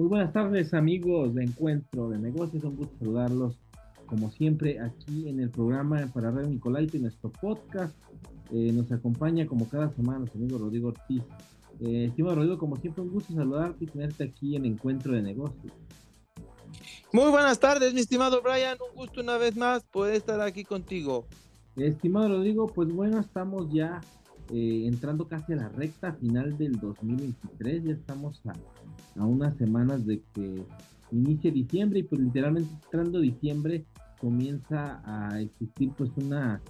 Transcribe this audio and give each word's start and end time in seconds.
Muy 0.00 0.08
buenas 0.08 0.32
tardes 0.32 0.72
amigos 0.72 1.34
de 1.34 1.44
Encuentro 1.44 2.08
de 2.08 2.18
Negocios, 2.18 2.64
un 2.64 2.74
gusto 2.74 2.96
saludarlos 3.00 3.58
como 4.06 4.30
siempre 4.30 4.80
aquí 4.80 5.28
en 5.28 5.40
el 5.40 5.50
programa 5.50 6.08
para 6.14 6.30
Radio 6.30 6.48
Nicolaito 6.48 6.96
y 6.96 7.00
nuestro 7.00 7.28
podcast. 7.30 7.94
Eh, 8.50 8.72
nos 8.72 8.90
acompaña 8.92 9.46
como 9.46 9.68
cada 9.68 9.90
semana 9.90 10.20
nuestro 10.20 10.40
amigo 10.40 10.56
Rodrigo 10.56 10.88
Ortiz. 10.88 11.22
Eh, 11.82 12.06
estimado 12.06 12.36
Rodrigo, 12.36 12.56
como 12.56 12.76
siempre 12.76 13.02
un 13.02 13.10
gusto 13.10 13.34
saludarte 13.34 13.84
y 13.84 13.88
tenerte 13.88 14.24
aquí 14.24 14.56
en 14.56 14.64
Encuentro 14.64 15.12
de 15.12 15.20
Negocios. 15.20 15.74
Muy 17.12 17.30
buenas 17.30 17.60
tardes, 17.60 17.92
mi 17.92 18.00
estimado 18.00 18.40
Brian. 18.40 18.78
Un 18.80 18.96
gusto 18.96 19.20
una 19.20 19.36
vez 19.36 19.54
más 19.54 19.84
poder 19.84 20.14
estar 20.14 20.40
aquí 20.40 20.64
contigo. 20.64 21.26
Estimado 21.76 22.28
Rodrigo, 22.30 22.68
pues 22.68 22.88
bueno, 22.88 23.20
estamos 23.20 23.70
ya 23.70 24.00
eh, 24.52 24.86
entrando 24.86 25.26
casi 25.28 25.52
a 25.52 25.56
la 25.56 25.68
recta 25.68 26.12
final 26.14 26.56
del 26.56 26.72
2023. 26.80 27.84
Ya 27.84 27.92
estamos 27.92 28.40
a, 28.46 29.24
unas 29.24 29.56
semanas 29.56 30.06
de 30.06 30.22
que 30.34 30.64
inicie 31.12 31.50
diciembre 31.50 32.00
y 32.00 32.02
pues 32.04 32.20
literalmente 32.20 32.72
entrando 32.84 33.20
diciembre 33.20 33.84
comienza 34.20 35.02
a 35.04 35.40
existir 35.40 35.90
pues 35.96 36.10
una 36.16 36.60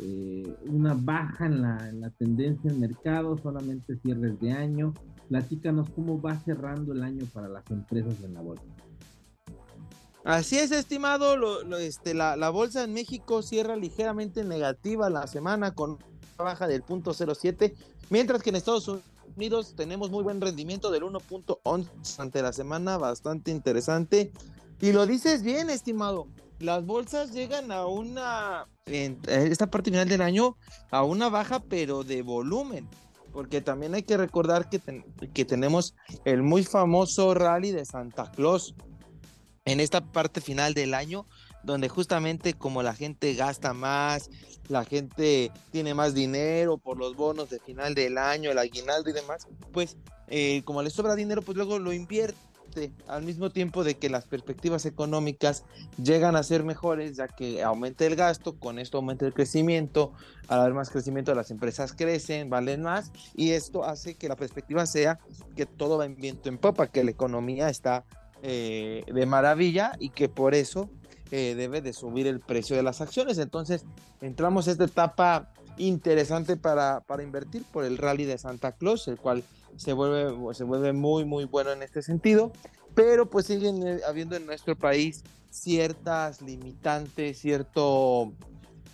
eh, 0.00 0.54
una 0.66 0.94
baja 0.94 1.46
en 1.46 1.60
la, 1.60 1.88
en 1.88 2.00
la 2.00 2.10
tendencia 2.10 2.70
en 2.70 2.78
mercado, 2.78 3.36
solamente 3.38 3.96
cierres 3.96 4.38
de 4.38 4.52
año. 4.52 4.94
Platícanos 5.28 5.90
cómo 5.90 6.20
va 6.20 6.38
cerrando 6.38 6.92
el 6.92 7.02
año 7.02 7.24
para 7.32 7.48
las 7.48 7.68
empresas 7.70 8.14
en 8.22 8.34
la 8.34 8.40
bolsa. 8.40 8.62
Así 10.28 10.58
es, 10.58 10.72
estimado. 10.72 11.34
este, 11.78 12.12
la, 12.12 12.50
bolsa 12.50 12.84
en 12.84 12.92
México 12.92 13.42
cierra 13.42 13.76
ligeramente 13.76 14.44
negativa 14.44 15.08
la 15.10 15.26
semana 15.26 15.74
con 15.74 15.98
baja 16.44 16.68
del 16.68 16.82
punto 16.82 17.12
07, 17.12 17.74
mientras 18.10 18.42
que 18.42 18.50
en 18.50 18.56
Estados 18.56 18.88
Unidos 19.36 19.74
tenemos 19.76 20.10
muy 20.10 20.22
buen 20.22 20.40
rendimiento 20.40 20.90
del 20.90 21.02
1.11 21.02 22.20
ante 22.20 22.42
la 22.42 22.52
semana, 22.52 22.96
bastante 22.96 23.50
interesante. 23.50 24.32
Y 24.80 24.92
lo 24.92 25.06
dices 25.06 25.42
bien, 25.42 25.68
estimado. 25.68 26.28
Las 26.60 26.84
bolsas 26.86 27.32
llegan 27.32 27.72
a 27.72 27.86
una, 27.86 28.66
en 28.86 29.18
esta 29.28 29.68
parte 29.68 29.90
final 29.90 30.08
del 30.08 30.22
año, 30.22 30.56
a 30.90 31.02
una 31.02 31.28
baja, 31.28 31.60
pero 31.60 32.04
de 32.04 32.22
volumen. 32.22 32.88
Porque 33.32 33.60
también 33.60 33.94
hay 33.94 34.02
que 34.02 34.16
recordar 34.16 34.68
que, 34.68 34.80
que 35.34 35.44
tenemos 35.44 35.94
el 36.24 36.42
muy 36.42 36.64
famoso 36.64 37.34
rally 37.34 37.72
de 37.72 37.84
Santa 37.84 38.30
Claus 38.30 38.74
en 39.64 39.80
esta 39.80 40.00
parte 40.00 40.40
final 40.40 40.72
del 40.72 40.94
año, 40.94 41.26
donde 41.62 41.88
justamente 41.88 42.54
como 42.54 42.82
la 42.82 42.94
gente 42.94 43.34
gasta 43.34 43.74
más, 43.74 44.30
la 44.68 44.84
gente 44.84 45.50
tiene 45.70 45.94
más 45.94 46.14
dinero 46.14 46.78
por 46.78 46.98
los 46.98 47.16
bonos 47.16 47.50
de 47.50 47.58
final 47.58 47.94
del 47.94 48.18
año, 48.18 48.50
el 48.50 48.58
aguinaldo 48.58 49.10
y 49.10 49.12
demás, 49.12 49.48
pues 49.72 49.96
eh, 50.28 50.62
como 50.64 50.82
le 50.82 50.90
sobra 50.90 51.14
dinero, 51.14 51.42
pues 51.42 51.56
luego 51.56 51.78
lo 51.78 51.92
invierte 51.92 52.36
al 53.06 53.22
mismo 53.22 53.50
tiempo 53.50 53.82
de 53.82 53.96
que 53.96 54.10
las 54.10 54.26
perspectivas 54.26 54.84
económicas 54.86 55.64
llegan 56.02 56.36
a 56.36 56.42
ser 56.42 56.64
mejores, 56.64 57.16
ya 57.16 57.26
que 57.26 57.62
aumenta 57.62 58.04
el 58.04 58.14
gasto, 58.14 58.58
con 58.58 58.78
esto 58.78 58.98
aumenta 58.98 59.26
el 59.26 59.32
crecimiento, 59.32 60.12
al 60.48 60.60
haber 60.60 60.74
más 60.74 60.90
crecimiento 60.90 61.34
las 61.34 61.50
empresas 61.50 61.92
crecen, 61.92 62.50
valen 62.50 62.82
más, 62.82 63.10
y 63.34 63.52
esto 63.52 63.84
hace 63.84 64.14
que 64.14 64.28
la 64.28 64.36
perspectiva 64.36 64.86
sea 64.86 65.18
que 65.56 65.66
todo 65.66 65.98
va 65.98 66.04
en 66.04 66.16
viento 66.16 66.48
en 66.48 66.58
popa, 66.58 66.88
que 66.88 67.04
la 67.04 67.10
economía 67.10 67.68
está 67.68 68.04
eh, 68.42 69.02
de 69.12 69.26
maravilla 69.26 69.92
y 69.98 70.10
que 70.10 70.28
por 70.28 70.54
eso 70.54 70.90
eh, 71.30 71.54
debe 71.56 71.80
de 71.80 71.92
subir 71.92 72.26
el 72.26 72.40
precio 72.40 72.76
de 72.76 72.82
las 72.82 73.00
acciones. 73.00 73.38
Entonces 73.38 73.84
entramos 74.20 74.68
a 74.68 74.72
esta 74.72 74.84
etapa 74.84 75.52
interesante 75.76 76.56
para, 76.56 77.00
para 77.00 77.22
invertir 77.22 77.62
por 77.72 77.84
el 77.84 77.98
rally 77.98 78.24
de 78.24 78.38
Santa 78.38 78.72
Claus, 78.72 79.08
el 79.08 79.18
cual 79.18 79.44
se 79.76 79.92
vuelve, 79.92 80.54
se 80.54 80.64
vuelve 80.64 80.92
muy, 80.92 81.24
muy 81.24 81.44
bueno 81.44 81.70
en 81.70 81.82
este 81.82 82.02
sentido, 82.02 82.52
pero 82.94 83.30
pues 83.30 83.46
siguen 83.46 83.86
eh, 83.86 84.00
habiendo 84.06 84.36
en 84.36 84.46
nuestro 84.46 84.76
país 84.76 85.22
ciertas 85.50 86.42
limitantes, 86.42 87.38
cierto, 87.38 88.32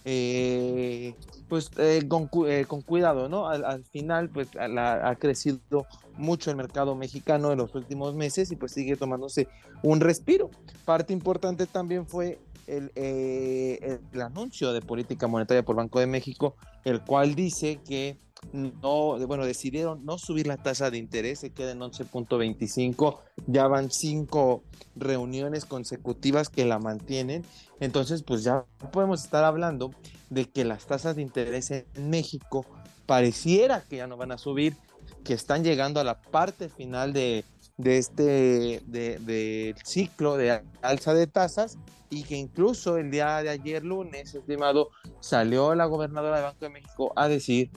eh, 0.05 1.15
pues 1.49 1.71
eh, 1.79 2.07
con, 2.09 2.27
cuidado, 2.27 3.29
¿no? 3.29 3.49
Al, 3.49 3.85
final, 3.85 4.29
pues 4.31 4.49
ha 4.57 5.17
crecido 5.17 5.87
mucho 6.17 6.51
el 6.51 6.57
mercado 6.57 6.95
mexicano 6.95 7.53
en 7.53 7.59
los 7.59 7.75
últimos 7.75 8.15
meses 8.15 8.51
y 8.51 8.57
pues 8.57 8.73
sigue 8.73 8.97
tomándose 8.97 9.49
un 9.83 10.01
respiro. 10.01 10.51
Parte 10.85 11.13
importante 11.13 11.67
también 11.67 12.07
fue 12.07 12.39
el, 12.67 12.91
el 12.95 14.23
anuncio 14.23 14.73
de 14.73 14.81
política 14.81 15.27
monetaria 15.27 15.63
por 15.63 15.77
Banco 15.77 16.01
de 16.01 16.07
México, 16.07 16.57
el 16.85 17.03
cual 17.03 17.35
dice 17.35 17.81
que 17.87 18.17
no, 18.53 19.19
bueno, 19.27 19.47
decidieron 19.47 20.05
no 20.05 20.19
subir 20.19 20.47
la 20.47 20.57
tasa 20.57 20.91
de 20.91 20.99
interés, 20.99 21.41
se 21.41 21.51
queda 21.51 21.73
en 21.73 21.81
11.25, 21.81 23.19
ya 23.47 23.67
van 23.67 23.91
cinco 23.91 24.63
reuniones 24.97 25.65
consecutivas 25.65 26.49
que 26.49 26.65
la 26.65 26.79
mantienen, 26.79 27.45
entonces 27.81 28.23
pues 28.23 28.45
ya 28.45 28.65
podemos 28.93 29.25
estar 29.25 29.45
hablando 29.45 29.91
de 30.31 30.47
que 30.47 30.65
las 30.65 30.87
tasas 30.87 31.17
de 31.17 31.23
interés 31.23 31.71
en 31.71 31.87
México 32.11 32.67
pareciera 33.07 33.83
que 33.83 33.97
ya 33.97 34.07
no 34.07 34.17
van 34.17 34.33
a 34.33 34.39
subir, 34.39 34.77
que 35.25 35.35
están 35.35 35.65
llegando 35.65 36.01
a 36.01 36.05
la 36.05 36.21
parte 36.21 36.69
final 36.69 37.13
de, 37.13 37.45
de 37.77 37.99
este 37.99 38.83
de, 38.87 39.75
ciclo 39.85 40.37
de 40.37 40.63
alza 40.83 41.15
de 41.15 41.27
tasas 41.27 41.79
y 42.11 42.23
que 42.25 42.37
incluso 42.37 42.97
el 42.97 43.11
día 43.11 43.43
de 43.43 43.51
ayer 43.51 43.85
lunes, 43.85 44.35
estimado, 44.35 44.91
salió 45.21 45.75
la 45.75 45.87
gobernadora 45.87 46.37
del 46.37 46.45
Banco 46.45 46.59
de 46.61 46.69
México 46.69 47.13
a 47.17 47.29
decir 47.29 47.71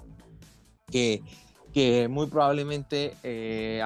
que, 0.91 1.21
que 1.73 2.07
muy 2.07 2.27
probablemente 2.27 3.15
eh, 3.23 3.81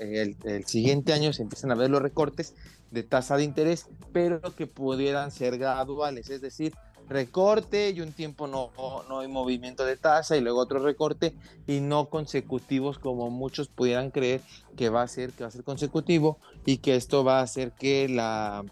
el, 0.00 0.66
siguiente 0.66 1.12
año 1.12 1.32
se 1.32 1.42
empiezan 1.42 1.70
a 1.70 1.76
ver 1.76 1.90
los 1.90 2.02
recortes 2.02 2.54
de 2.90 3.02
tasa 3.02 3.36
de 3.36 3.44
interés, 3.44 3.86
pero 4.12 4.40
que 4.40 4.66
pudieran 4.66 5.30
ser 5.30 5.58
graduales, 5.58 6.30
es 6.30 6.40
decir, 6.40 6.74
recorte 7.08 7.90
y 7.90 8.00
un 8.00 8.12
tiempo 8.12 8.46
no, 8.46 8.70
no, 9.08 9.20
hay 9.20 9.28
movimiento 9.28 9.84
de 9.84 9.96
tasa 9.96 10.36
y 10.36 10.40
luego 10.40 10.60
otro 10.60 10.78
recorte 10.80 11.34
y 11.66 11.80
no 11.80 12.06
consecutivos 12.06 12.98
como 12.98 13.30
muchos 13.30 13.68
pudieran 13.68 14.10
creer 14.10 14.40
que 14.76 14.88
va 14.88 15.02
a 15.02 15.08
ser, 15.08 15.32
que 15.32 15.44
va 15.44 15.48
a 15.48 15.52
ser 15.52 15.64
consecutivo 15.64 16.38
y 16.64 16.78
que 16.78 16.96
esto 16.96 17.22
va 17.22 17.40
a 17.40 17.42
hacer 17.42 17.72
que 17.72 18.08
la, 18.08 18.64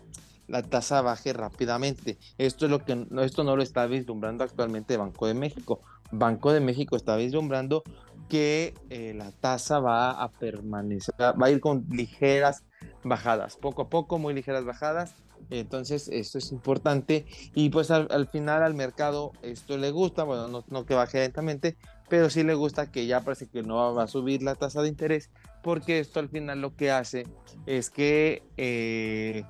la 0.49 0.63
tasa 0.63 1.03
baje 1.03 1.33
rápidamente. 1.33 2.19
Esto 2.39 2.65
es 2.65 2.71
lo 2.71 2.85
que 2.85 3.07
esto 3.21 3.45
no 3.45 3.55
lo 3.55 3.63
está 3.63 3.87
vislumbrando 3.87 4.45
actualmente 4.45 4.97
Banco 4.97 5.27
de 5.27 5.35
México. 5.35 5.81
Banco 6.13 6.53
de 6.53 6.61
México 6.61 6.95
está 6.95 7.17
vislumbrando 7.17 7.83
que 8.29 8.75
eh, 8.91 9.13
la 9.15 9.33
tasa 9.33 9.81
va 9.81 10.11
a 10.11 10.31
permanecer, 10.31 11.15
va 11.21 11.47
a 11.47 11.51
ir 11.51 11.61
con 11.61 11.87
ligeras 11.91 12.65
bajadas, 13.05 13.57
poco 13.57 13.83
a 13.83 13.89
poco, 13.89 14.19
muy 14.19 14.35
ligeras 14.35 14.65
bajadas. 14.65 15.15
Entonces, 15.51 16.09
esto 16.09 16.39
es 16.39 16.53
importante. 16.53 17.27
Y 17.55 17.69
pues 17.71 17.91
al, 17.91 18.29
final 18.29 18.63
al 18.63 18.75
mercado 18.75 19.33
esto 19.43 19.77
le 19.77 19.91
gusta, 19.91 20.23
bueno, 20.25 20.65
no, 20.67 20.87
que 20.87 20.95
baje 20.95 21.19
lentamente, 21.19 21.77
pero 22.09 22.31
sí 22.31 22.43
le 22.43 22.55
gusta 22.55 22.91
que 22.91 23.07
ya 23.07 23.21
parece 23.21 23.49
que 23.49 23.63
no 23.63 23.95
va 23.95 24.05
a 24.05 24.07
subir 24.07 24.43
la 24.43 24.55
tasa 24.55 24.83
de 24.83 24.89
interés, 24.89 25.31
porque 25.63 25.99
esto 25.99 26.21
al 26.21 26.29
final 26.29 26.61
lo 26.61 26.75
que 26.75 26.91
hace 26.91 27.27
es 27.67 27.91
que 27.91 28.43
eh, 28.57 29.45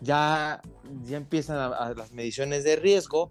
ya, 0.00 0.62
ya 1.04 1.16
empiezan 1.16 1.70
las 1.96 2.12
mediciones 2.12 2.64
de 2.64 2.76
riesgo 2.76 3.30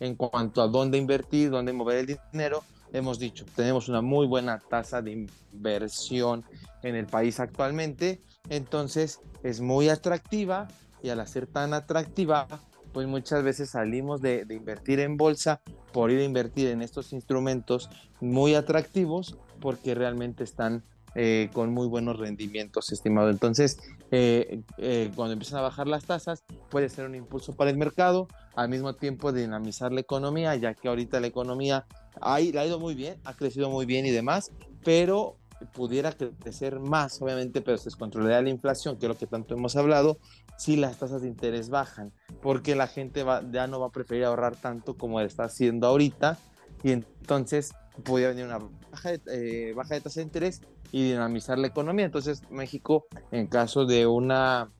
en 0.00 0.14
cuanto 0.14 0.62
a 0.62 0.68
dónde 0.68 0.98
invertir, 0.98 1.50
dónde 1.50 1.72
mover 1.72 1.98
el 1.98 2.18
dinero. 2.32 2.62
Hemos 2.92 3.18
dicho, 3.18 3.44
tenemos 3.54 3.88
una 3.88 4.00
muy 4.00 4.26
buena 4.26 4.58
tasa 4.58 5.02
de 5.02 5.28
inversión 5.52 6.44
en 6.82 6.94
el 6.94 7.06
país 7.06 7.38
actualmente, 7.38 8.22
entonces 8.48 9.20
es 9.42 9.60
muy 9.60 9.88
atractiva 9.88 10.68
y 11.02 11.10
al 11.10 11.26
ser 11.28 11.46
tan 11.46 11.74
atractiva, 11.74 12.46
pues 12.92 13.06
muchas 13.06 13.42
veces 13.42 13.70
salimos 13.70 14.22
de, 14.22 14.44
de, 14.46 14.54
invertir 14.54 15.00
en 15.00 15.16
bolsa 15.16 15.60
por 15.92 16.10
ir 16.10 16.20
a 16.20 16.24
invertir 16.24 16.68
en 16.68 16.80
estos 16.80 17.12
instrumentos 17.12 17.90
muy 18.20 18.54
atractivos 18.54 19.36
porque 19.60 19.94
realmente 19.94 20.44
están 20.44 20.82
eh, 21.14 21.48
con 21.52 21.72
muy 21.72 21.86
buenos 21.86 22.18
rendimientos, 22.18 22.92
estimado. 22.92 23.30
Entonces, 23.30 23.78
eh, 24.10 24.60
eh, 24.76 25.10
cuando 25.14 25.32
empiezan 25.32 25.58
a 25.58 25.62
bajar 25.62 25.86
las 25.86 26.04
tasas, 26.04 26.44
puede 26.70 26.88
ser 26.88 27.06
un 27.06 27.14
impulso 27.14 27.54
para 27.54 27.70
el 27.70 27.76
mercado, 27.76 28.28
al 28.54 28.68
mismo 28.68 28.94
tiempo 28.94 29.32
dinamizar 29.32 29.92
la 29.92 30.00
economía, 30.00 30.54
ya 30.56 30.74
que 30.74 30.88
ahorita 30.88 31.20
la 31.20 31.26
economía 31.26 31.86
ha, 32.20 32.34
ha 32.34 32.40
ido 32.40 32.78
muy 32.78 32.94
bien, 32.94 33.18
ha 33.24 33.34
crecido 33.34 33.70
muy 33.70 33.86
bien 33.86 34.06
y 34.06 34.10
demás, 34.10 34.52
pero 34.84 35.36
pudiera 35.72 36.12
crecer 36.12 36.78
más, 36.78 37.20
obviamente, 37.20 37.60
pero 37.60 37.78
se 37.78 37.84
descontrolaría 37.84 38.42
la 38.42 38.50
inflación, 38.50 38.96
que 38.98 39.06
es 39.06 39.08
lo 39.08 39.18
que 39.18 39.26
tanto 39.26 39.54
hemos 39.54 39.76
hablado, 39.76 40.18
si 40.56 40.76
las 40.76 40.98
tasas 40.98 41.22
de 41.22 41.28
interés 41.28 41.68
bajan, 41.68 42.12
porque 42.42 42.74
la 42.74 42.86
gente 42.86 43.22
va, 43.22 43.42
ya 43.50 43.66
no 43.66 43.80
va 43.80 43.88
a 43.88 43.90
preferir 43.90 44.24
ahorrar 44.24 44.56
tanto 44.56 44.96
como 44.96 45.20
está 45.20 45.44
haciendo 45.44 45.86
ahorita, 45.86 46.38
y 46.82 46.92
entonces 46.92 47.74
podría 48.04 48.28
venir 48.28 48.44
una 48.44 48.60
baja 48.90 49.10
de, 49.10 49.72
baja 49.74 49.94
de 49.94 50.00
tasa 50.00 50.20
de 50.20 50.24
interés 50.26 50.62
y 50.92 51.04
dinamizar 51.04 51.58
la 51.58 51.66
economía. 51.66 52.06
Entonces 52.06 52.42
México, 52.50 53.06
en 53.30 53.46
caso 53.46 53.86
de 53.86 54.06
una 54.06 54.70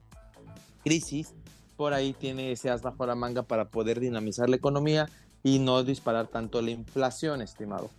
crisis, 0.85 1.35
por 1.77 1.93
ahí 1.93 2.13
tiene 2.13 2.53
ese 2.53 2.71
as 2.71 2.83
bajo 2.83 3.07
la 3.07 3.15
manga 3.15 3.43
para 3.43 3.69
poder 3.69 4.01
dinamizar 4.01 4.49
la 4.49 4.57
economía 4.57 5.09
y 5.43 5.59
no 5.59 5.85
disparar 5.85 6.27
tanto 6.29 6.61
la 6.63 6.71
inflación, 6.71 7.43
estimado. 7.43 7.91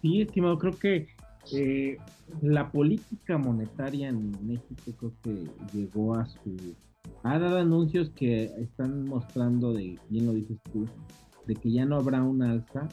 Sí, 0.00 0.22
estimado, 0.22 0.58
creo 0.58 0.78
que 0.78 1.08
Eh, 1.50 1.96
la 2.40 2.70
política 2.70 3.36
monetaria 3.36 4.08
en 4.08 4.30
México 4.46 4.92
creo 4.96 5.12
que 5.22 5.50
llegó 5.76 6.14
a 6.14 6.26
su... 6.26 6.76
Ha 7.24 7.38
dado 7.38 7.58
anuncios 7.58 8.10
que 8.10 8.44
están 8.58 9.04
mostrando, 9.06 9.72
de, 9.72 9.98
bien 10.08 10.26
lo 10.26 10.32
dices 10.32 10.58
tú, 10.72 10.86
de 11.46 11.54
que 11.56 11.72
ya 11.72 11.84
no 11.84 11.96
habrá 11.96 12.22
un 12.22 12.42
alza 12.42 12.88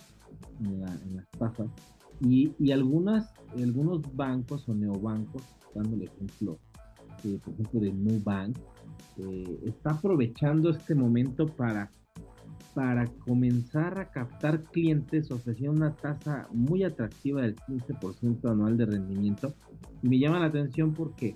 en, 0.60 0.82
las 1.16 1.28
tasas 1.38 1.68
y, 2.22 2.54
y, 2.60 2.72
algunas, 2.72 3.34
algunos 3.58 4.02
bancos 4.16 4.68
o 4.68 4.74
neobancos, 4.74 5.44
dando 5.74 5.96
el 5.96 6.04
ejemplo, 6.04 6.60
eh, 7.24 7.40
por 7.44 7.54
ejemplo, 7.54 7.80
de 7.80 7.94
Nubank, 7.94 8.58
eh, 9.18 9.60
está 9.66 9.92
aprovechando 9.92 10.70
este 10.70 10.96
momento 10.96 11.48
para 11.48 11.92
para 12.74 13.08
comenzar 13.26 14.00
a 14.00 14.10
captar 14.10 14.64
clientes 14.64 15.32
ofrecía 15.32 15.72
una 15.72 15.96
tasa 15.96 16.48
muy 16.52 16.84
atractiva 16.84 17.42
del 17.42 17.56
15% 17.56 18.50
anual 18.50 18.78
de 18.78 18.86
rendimiento. 18.86 19.54
Y 20.02 20.08
me 20.08 20.20
llama 20.20 20.40
la 20.40 20.46
atención 20.46 20.94
porque 20.94 21.36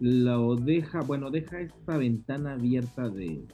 lo 0.00 0.56
deja, 0.56 1.00
bueno, 1.02 1.30
deja 1.30 1.60
esta 1.60 1.96
ventana 1.96 2.54
abierta 2.54 3.08
de 3.08 3.44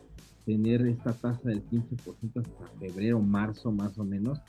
tener 0.49 0.81
esta 0.87 1.13
tasa 1.13 1.51
del 1.51 1.63
15% 1.69 2.41
hasta 2.41 2.67
febrero, 2.81 3.21
marzo 3.21 3.71
más 3.71 3.99
o 3.99 4.05
menos, 4.05 4.41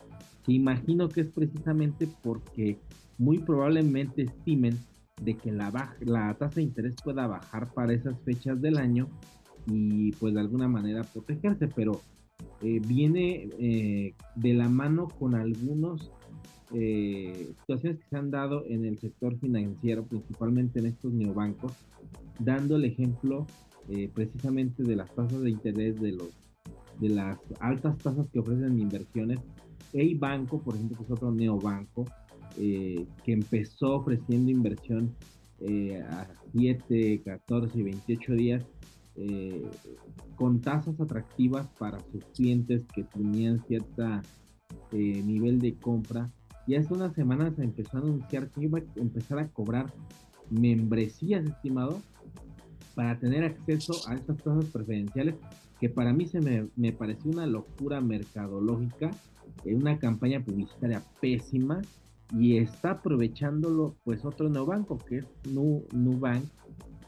que 0.46 0.54
imagino 0.54 1.10
que 1.10 1.22
es 1.22 1.28
precisamente 1.28 2.08
porque 2.24 2.80
muy 3.18 3.40
probablemente 3.40 4.22
estimen 4.22 4.80
de 5.22 5.36
que 5.36 5.52
la, 5.52 5.94
la 6.00 6.34
tasa 6.36 6.56
de 6.56 6.62
interés 6.62 6.96
pueda 7.04 7.28
bajar 7.28 7.74
para 7.74 7.92
esas 7.92 8.18
fechas 8.22 8.62
del 8.62 8.78
año 8.78 9.10
y 9.68 10.14
pues 10.14 10.34
de 10.34 10.40
alguna 10.40 10.70
manera 10.70 11.04
protegerse, 11.04 11.68
pero 11.68 12.00
eh, 12.62 12.80
viene 12.88 13.50
eh, 13.60 14.14
de 14.36 14.54
la 14.54 14.70
mano 14.70 15.10
con 15.10 15.36
algunas 15.36 16.10
eh, 16.74 17.54
situaciones 17.60 18.00
que 18.00 18.10
se 18.10 18.16
han 18.16 18.32
dado 18.32 18.64
en 18.68 18.86
el 18.86 18.98
sector 19.00 19.38
financiero, 19.38 20.06
principalmente 20.06 20.80
en 20.80 20.86
estos 20.86 21.12
neobancos, 21.12 21.74
dando 22.40 22.78
el 22.78 22.86
ejemplo 22.86 23.46
precisamente 24.14 24.84
de 24.84 24.96
las 24.96 25.14
tasas 25.16 25.42
de 25.42 25.50
interés 25.50 26.00
de 26.00 26.12
los 26.14 26.30
de 27.00 27.10
las 27.10 27.40
altas 27.60 27.98
tasas 27.98 28.28
que 28.32 28.40
ofrecen 28.40 28.78
inversiones. 28.80 29.40
Hey 29.94 30.16
Banco, 30.16 30.62
por 30.62 30.76
ejemplo, 30.76 30.98
que 30.98 31.04
es 31.04 31.12
otro 31.12 31.32
neobanco, 31.32 32.06
que 32.56 33.08
empezó 33.26 33.96
ofreciendo 33.96 34.52
inversión 34.52 35.16
a 36.10 36.28
7, 36.52 37.22
14 37.24 37.80
y 37.80 37.84
28 37.84 38.34
días 38.34 38.66
eh, 39.22 39.68
con 40.38 40.62
tasas 40.62 40.98
atractivas 41.02 41.68
para 41.78 42.00
sus 42.10 42.24
clientes 42.34 42.86
que 42.94 43.04
tenían 43.04 43.62
cierto 43.68 44.06
eh, 44.94 45.22
nivel 45.26 45.60
de 45.60 45.76
compra. 45.76 46.32
Y 46.66 46.76
hace 46.76 46.94
unas 46.94 47.14
semanas 47.14 47.60
empezó 47.60 47.98
a 47.98 48.00
anunciar 48.00 48.50
que 48.50 48.64
iba 48.64 48.80
a 48.80 48.84
empezar 48.96 49.40
a 49.40 49.50
cobrar 49.50 49.92
membresías, 50.50 51.46
estimado, 51.46 52.02
para 53.00 53.18
tener 53.18 53.46
acceso 53.46 53.94
a 54.10 54.16
estas 54.16 54.36
tasas 54.44 54.66
preferenciales, 54.66 55.36
que 55.80 55.88
para 55.88 56.12
mí 56.12 56.28
se 56.28 56.42
me, 56.42 56.68
me 56.76 56.92
pareció 56.92 57.32
una 57.32 57.48
locura 57.48 58.02
mercadológica, 58.02 59.10
eh, 59.64 59.74
una 59.74 59.98
campaña 59.98 60.44
publicitaria 60.44 61.02
pésima, 61.22 61.82
y 62.38 62.58
está 62.58 62.92
aprovechándolo 62.92 63.96
pues 64.04 64.26
otro 64.26 64.50
neobanco, 64.50 64.98
que 64.98 65.20
es 65.20 65.26
Nubank, 65.50 66.44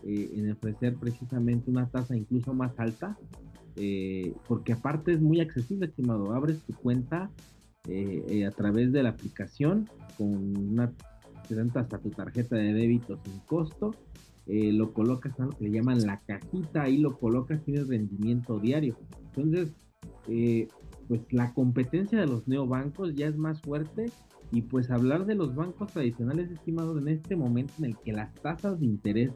eh, 0.03 0.31
en 0.33 0.51
ofrecer 0.53 0.95
precisamente 0.95 1.69
una 1.69 1.89
tasa 1.89 2.15
incluso 2.15 2.53
más 2.53 2.71
alta, 2.79 3.17
eh, 3.75 4.33
porque 4.47 4.71
aparte 4.71 5.11
es 5.11 5.19
muy 5.19 5.41
accesible, 5.41 5.87
estimado. 5.87 6.33
Abres 6.33 6.59
tu 6.59 6.73
cuenta 6.73 7.29
eh, 7.89 8.45
a 8.45 8.51
través 8.51 8.93
de 8.93 9.03
la 9.03 9.09
aplicación 9.09 9.89
con 10.17 10.55
una 10.55 10.93
hasta 11.75 11.97
tu 11.97 12.11
tarjeta 12.11 12.55
de 12.55 12.71
débito 12.71 13.19
sin 13.25 13.39
costo. 13.39 13.93
Lo 14.47 14.93
colocas 14.93 15.33
que 15.35 15.65
le 15.65 15.71
llaman 15.71 16.05
la 16.05 16.19
cajita, 16.21 16.83
ahí 16.83 16.97
lo 16.97 17.17
colocas, 17.17 17.63
tienes 17.63 17.87
rendimiento 17.87 18.59
diario. 18.59 18.97
Entonces, 19.35 19.73
pues 21.07 21.21
la 21.31 21.53
competencia 21.53 22.19
de 22.19 22.27
los 22.27 22.47
neobancos 22.47 23.15
ya 23.15 23.27
es 23.27 23.37
más 23.37 23.61
fuerte 23.61 24.11
y 24.51 24.63
pues 24.63 24.91
hablar 24.91 25.25
de 25.25 25.35
los 25.35 25.55
bancos 25.55 25.93
tradicionales, 25.93 26.51
estimados, 26.51 27.01
en 27.01 27.07
este 27.07 27.35
momento 27.35 27.73
en 27.79 27.85
el 27.85 27.97
que 27.97 28.11
las 28.11 28.33
tasas 28.35 28.79
de 28.79 28.85
interés 28.85 29.31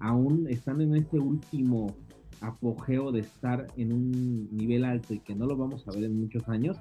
aún 0.00 0.46
están 0.48 0.80
en 0.80 0.96
ese 0.96 1.18
último 1.18 1.94
apogeo 2.40 3.12
de 3.12 3.20
estar 3.20 3.66
en 3.76 3.92
un 3.92 4.48
nivel 4.50 4.84
alto 4.84 5.14
y 5.14 5.20
que 5.20 5.34
no 5.34 5.46
lo 5.46 5.56
vamos 5.56 5.86
a 5.86 5.92
ver 5.92 6.04
en 6.04 6.20
muchos 6.20 6.48
años, 6.48 6.76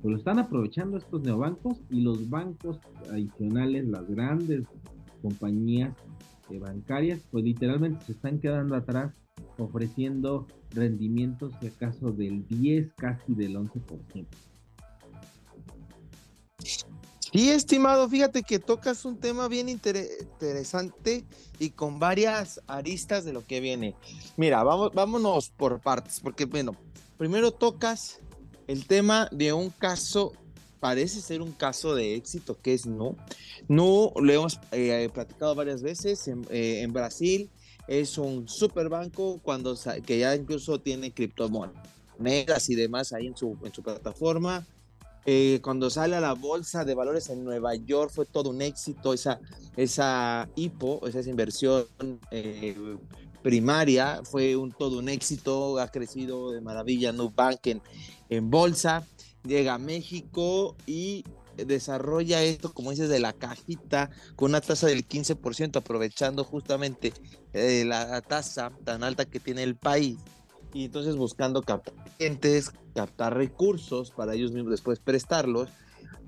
pues 0.00 0.12
lo 0.12 0.16
están 0.16 0.38
aprovechando 0.38 0.96
estos 0.96 1.22
neobancos 1.22 1.82
y 1.90 2.00
los 2.00 2.28
bancos 2.28 2.78
adicionales, 3.10 3.86
las 3.88 4.06
grandes 4.08 4.64
compañías 5.22 5.94
eh, 6.50 6.58
bancarias, 6.58 7.20
pues 7.30 7.44
literalmente 7.44 8.04
se 8.04 8.12
están 8.12 8.40
quedando 8.40 8.74
atrás 8.74 9.12
ofreciendo 9.58 10.46
rendimientos 10.70 11.52
si 11.60 11.68
acaso 11.68 12.12
del 12.12 12.46
10, 12.48 12.92
casi 12.96 13.34
del 13.34 13.56
11%. 13.56 14.26
Sí, 17.34 17.50
estimado, 17.50 18.08
fíjate 18.08 18.44
que 18.44 18.60
tocas 18.60 19.04
un 19.04 19.18
tema 19.18 19.48
bien 19.48 19.68
interesante 19.68 21.24
y 21.58 21.70
con 21.70 21.98
varias 21.98 22.60
aristas 22.68 23.24
de 23.24 23.32
lo 23.32 23.44
que 23.44 23.58
viene. 23.58 23.96
Mira, 24.36 24.62
vamos, 24.62 24.92
vámonos 24.94 25.50
por 25.50 25.80
partes, 25.80 26.20
porque 26.20 26.44
bueno, 26.44 26.76
primero 27.18 27.50
tocas 27.50 28.20
el 28.68 28.86
tema 28.86 29.28
de 29.32 29.52
un 29.52 29.70
caso, 29.70 30.32
parece 30.84 31.22
ser 31.22 31.40
un 31.40 31.52
caso 31.52 31.94
de 31.94 32.14
éxito, 32.14 32.60
que 32.60 32.74
es 32.74 32.84
no. 32.84 33.16
No, 33.68 34.12
lo 34.16 34.30
hemos 34.30 34.60
eh, 34.70 35.08
platicado 35.14 35.54
varias 35.54 35.80
veces 35.80 36.28
en, 36.28 36.46
eh, 36.50 36.86
Brasil, 36.90 37.48
es 37.88 38.18
un 38.18 38.46
super 38.46 38.90
banco 38.90 39.40
cuando, 39.42 39.74
que 40.04 40.18
ya 40.18 40.36
incluso 40.36 40.78
tiene 40.82 41.10
criptomonedas 41.10 42.68
y 42.68 42.74
demás 42.74 43.14
ahí 43.14 43.28
en 43.28 43.34
su, 43.34 43.56
en 43.64 43.72
su 43.72 43.82
plataforma. 43.82 44.66
Eh, 45.24 45.58
cuando 45.62 45.88
sale 45.88 46.16
a 46.16 46.20
la 46.20 46.34
bolsa 46.34 46.84
de 46.84 46.94
valores 46.94 47.30
en 47.30 47.44
Nueva 47.44 47.74
York 47.76 48.10
fue 48.12 48.26
todo 48.26 48.50
un 48.50 48.60
éxito, 48.60 49.14
esa, 49.14 49.40
esa 49.78 50.50
IPO, 50.54 51.08
esa 51.08 51.30
inversión 51.30 51.86
eh, 52.30 52.76
primaria 53.42 54.20
fue 54.22 54.54
un, 54.54 54.70
todo 54.70 54.98
un 54.98 55.08
éxito, 55.08 55.78
ha 55.78 55.88
crecido 55.88 56.52
de 56.52 56.60
maravilla 56.60 57.10
Nubank 57.10 57.68
en, 57.68 57.80
en 58.28 58.50
bolsa, 58.50 59.06
llega 59.44 59.74
a 59.74 59.78
México 59.78 60.76
y 60.86 61.24
desarrolla 61.56 62.42
esto, 62.42 62.72
como 62.72 62.90
dices, 62.90 63.08
de 63.08 63.20
la 63.20 63.32
cajita 63.32 64.10
con 64.36 64.50
una 64.50 64.60
tasa 64.60 64.86
del 64.86 65.06
15%, 65.06 65.76
aprovechando 65.76 66.44
justamente 66.44 67.12
eh, 67.52 67.84
la 67.86 68.20
tasa 68.22 68.72
tan 68.84 69.04
alta 69.04 69.24
que 69.24 69.40
tiene 69.40 69.62
el 69.62 69.76
país 69.76 70.18
y 70.74 70.86
entonces 70.86 71.16
buscando 71.16 71.62
captar 71.62 71.94
clientes, 72.16 72.72
captar 72.94 73.36
recursos 73.36 74.10
para 74.10 74.34
ellos 74.34 74.52
mismos 74.52 74.72
después 74.72 74.98
prestarlos, 74.98 75.70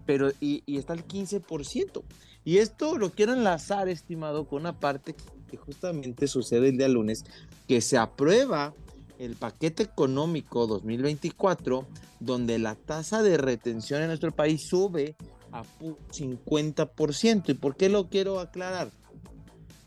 pero 0.07 0.31
y, 0.41 0.63
está 0.79 0.95
el 0.95 1.07
15%. 1.07 2.03
Y 2.45 2.59
esto 2.59 2.97
lo 2.97 3.11
quiero 3.11 3.33
enlazar, 3.33 3.89
estimado, 3.89 4.47
con 4.47 4.61
una 4.61 4.79
parte 4.79 5.17
que 5.51 5.57
justamente 5.57 6.29
sucede 6.29 6.69
el 6.69 6.79
día 6.79 6.89
lunes, 6.89 7.25
que 7.67 7.81
se 7.81 7.99
aprueba 7.99 8.73
el 9.19 9.37
paquete 9.37 9.83
económico 9.83 10.67
2024, 10.67 11.87
donde 12.21 12.59
la 12.59 12.75
tasa 12.75 13.23
de 13.23 13.37
retención 13.37 14.03
en 14.03 14.09
nuestro 14.09 14.33
país 14.33 14.63
sube 14.63 15.17
a 15.53 15.63
50%. 15.83 17.49
¿Y 17.49 17.55
por 17.55 17.77
qué 17.77 17.89
lo 17.89 18.09
quiero 18.09 18.41
aclarar? 18.41 18.91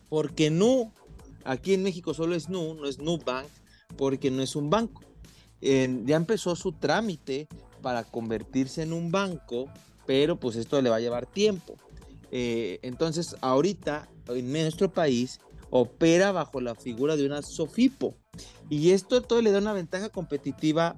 Porque 0.09 0.49
no, 0.49 0.91
aquí 1.43 1.73
en 1.73 1.83
México 1.83 2.13
solo 2.13 2.35
es 2.35 2.49
NU, 2.49 2.75
no 2.75 2.85
es 2.87 2.99
Nubank, 2.99 3.47
porque 3.97 4.31
no 4.31 4.41
es 4.41 4.55
un 4.55 4.69
banco. 4.69 5.01
ya 5.61 6.15
empezó 6.15 6.55
su 6.55 6.71
trámite 6.71 7.47
para 7.81 8.03
convertirse 8.03 8.83
en 8.83 8.93
un 8.93 9.11
banco, 9.11 9.69
pero 10.05 10.39
pues 10.39 10.55
esto 10.55 10.81
le 10.81 10.89
va 10.89 10.97
a 10.97 11.01
llevar 11.01 11.25
tiempo. 11.25 11.75
Eh, 12.31 12.79
entonces, 12.81 13.35
ahorita 13.41 14.07
en 14.27 14.51
nuestro 14.51 14.91
país 14.91 15.39
opera 15.69 16.31
bajo 16.31 16.61
la 16.61 16.75
figura 16.75 17.15
de 17.15 17.25
una 17.25 17.41
SOFIPO. 17.41 18.15
Y 18.69 18.91
esto 18.91 19.21
todo 19.21 19.41
le 19.41 19.51
da 19.51 19.59
una 19.59 19.73
ventaja 19.73 20.09
competitiva 20.09 20.97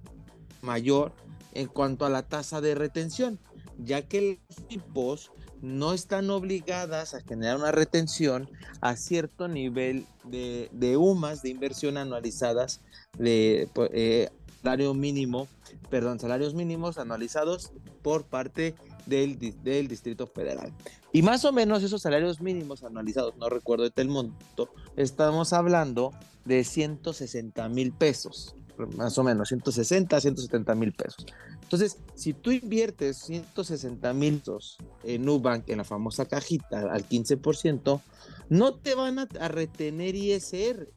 mayor 0.62 1.14
en 1.54 1.68
cuanto 1.68 2.06
a 2.06 2.10
la 2.10 2.24
tasa 2.24 2.62
de 2.62 2.76
retención, 2.76 3.40
ya 3.78 4.02
que 4.02 4.40
las 4.48 4.58
SOFIPOS 4.58 5.32
no 5.62 5.94
están 5.94 6.30
obligadas 6.30 7.14
a 7.14 7.22
generar 7.22 7.58
una 7.58 7.72
retención 7.72 8.50
a 8.82 8.96
cierto 8.96 9.48
nivel 9.48 10.06
de, 10.24 10.70
de 10.72 10.98
UMAS, 10.98 11.44
de 11.44 11.50
inversión 11.50 11.98
anualizadas, 11.98 12.82
de 13.18 13.70
eh, 13.92 14.30
salario 14.62 14.94
mínimo, 14.94 15.48
perdón, 15.90 16.20
salarios 16.20 16.54
mínimos 16.54 16.98
anualizados 16.98 17.72
por 18.02 18.26
parte 18.26 18.76
del, 19.12 19.88
Distrito 19.88 20.26
Federal. 20.26 20.74
Y 21.12 21.22
más 21.22 21.46
o 21.46 21.52
menos 21.52 21.84
esos 21.84 22.02
salarios 22.02 22.42
mínimos 22.42 22.84
anualizados, 22.84 23.38
no 23.38 23.50
recuerdo 23.50 23.90
el 23.96 24.08
monto, 24.08 24.70
estamos 24.96 25.54
hablando 25.54 26.12
de 26.46 26.64
160 26.64 27.70
mil 27.70 27.92
pesos 27.92 28.56
más 28.96 29.18
o 29.18 29.24
menos 29.24 29.50
160, 29.50 30.20
170 30.20 30.76
mil 30.76 30.94
pesos. 30.94 31.26
Entonces, 31.62 31.98
si 32.16 32.34
tú 32.34 32.52
inviertes 32.52 33.18
160 33.18 34.14
mil 34.14 34.40
pesos 34.40 34.78
en 35.04 35.26
Nubank, 35.26 35.70
en 35.70 35.78
la 35.78 35.84
famosa 35.84 36.26
cajita, 36.26 36.92
al 36.92 37.08
15%, 37.08 38.02
no 38.50 38.76
te 38.76 38.96
van 38.96 39.20
a, 39.20 39.28
retener 39.48 40.16
ISR. 40.16 40.90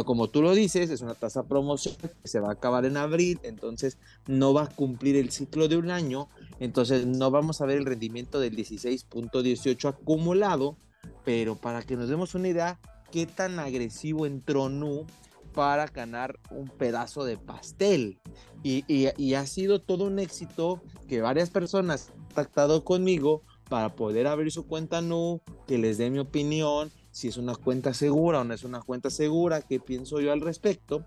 Como 0.05 0.29
tú 0.29 0.43
lo 0.43 0.53
dices, 0.53 0.91
es 0.91 1.00
una 1.00 1.15
tasa 1.15 1.45
promocional 1.45 2.11
que 2.21 2.29
se 2.29 2.41
va 2.41 2.49
a 2.49 2.55
acabar 2.55 2.85
en 2.87 2.97
abril, 2.97 3.39
entonces 3.45 3.99
no 4.27 4.53
va 4.53 4.65
a 4.65 4.69
cumplir 4.69 5.15
el 5.15 5.31
ciclo 5.31 5.69
de 5.69 5.77
un 5.77 5.93
año, 5.93 6.29
entonces 6.59 7.07
no 7.07 7.31
vamos 7.31 7.61
a 7.61 7.67
ver 7.67 7.79
el 7.79 7.87
rendimiento 7.87 8.41
del 8.41 8.57
16.18 8.57 9.91
acumulado, 9.91 10.77
pero 11.25 11.55
para 11.55 11.83
que 11.83 11.95
nos 11.95 12.09
demos 12.09 12.35
una 12.35 12.49
idea, 12.49 12.81
qué 13.11 13.26
tan 13.26 13.59
agresivo 13.59 14.26
entró 14.26 14.69
Nu 14.69 15.07
para 15.52 15.87
ganar 15.87 16.38
un 16.50 16.69
pedazo 16.69 17.25
de 17.25 17.37
pastel. 17.37 18.19
Y, 18.62 19.35
ha 19.35 19.47
sido 19.47 19.81
todo 19.81 20.05
un 20.05 20.19
éxito 20.19 20.83
que 21.09 21.21
varias 21.21 21.50
personas 21.50 22.11
han 22.11 22.25
contactado 22.25 22.85
conmigo 22.85 23.43
para 23.69 23.95
poder 23.95 24.26
abrir 24.26 24.52
su 24.52 24.67
cuenta 24.67 25.00
Nu, 25.00 25.40
que 25.67 25.79
les 25.79 25.99
dé 25.99 26.11
mi 26.11 26.19
opinión, 26.19 26.90
si 27.11 27.29
es 27.29 27.37
una 27.37 27.55
cuenta 27.55 27.95
segura 27.95 28.40
o 28.40 28.45
no 28.45 28.55
es 28.55 28.64
una 28.64 28.81
cuenta 28.81 29.11
segura, 29.11 29.62
qué 29.62 29.81
pienso 29.81 30.21
yo 30.21 30.33
al 30.33 30.40
respecto. 30.40 31.05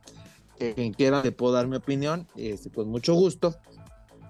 quien 0.57 0.93
quiera 0.93 1.23
le 1.23 1.31
puedo 1.31 1.53
dar 1.53 1.67
mi 1.67 1.75
opinión, 1.75 2.27
este, 2.35 2.69
con 2.69 2.89
mucho 2.89 3.13
gusto. 3.13 3.55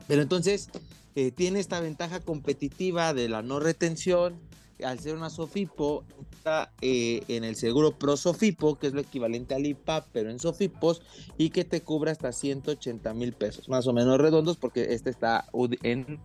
Pero 0.07 0.21
entonces 0.21 0.69
eh, 1.15 1.31
tiene 1.31 1.59
esta 1.59 1.79
ventaja 1.79 2.19
competitiva 2.19 3.13
de 3.13 3.29
la 3.29 3.41
no 3.41 3.59
retención, 3.59 4.39
al 4.83 4.99
ser 4.99 5.15
una 5.15 5.29
Sofipo, 5.29 6.03
está 6.31 6.71
eh, 6.81 7.21
en 7.27 7.43
el 7.43 7.55
seguro 7.55 7.97
Pro 7.97 8.17
Sofipo, 8.17 8.77
que 8.77 8.87
es 8.87 8.93
lo 8.93 9.01
equivalente 9.01 9.55
al 9.55 9.65
IPAP, 9.65 10.07
pero 10.11 10.29
en 10.29 10.39
Sofipos, 10.39 11.01
y 11.37 11.49
que 11.49 11.63
te 11.63 11.81
cubre 11.81 12.11
hasta 12.11 12.31
180 12.31 13.13
mil 13.13 13.33
pesos, 13.33 13.69
más 13.69 13.87
o 13.87 13.93
menos 13.93 14.19
redondos, 14.19 14.57
porque 14.57 14.93
este 14.93 15.09
está 15.09 15.45
en... 15.83 16.19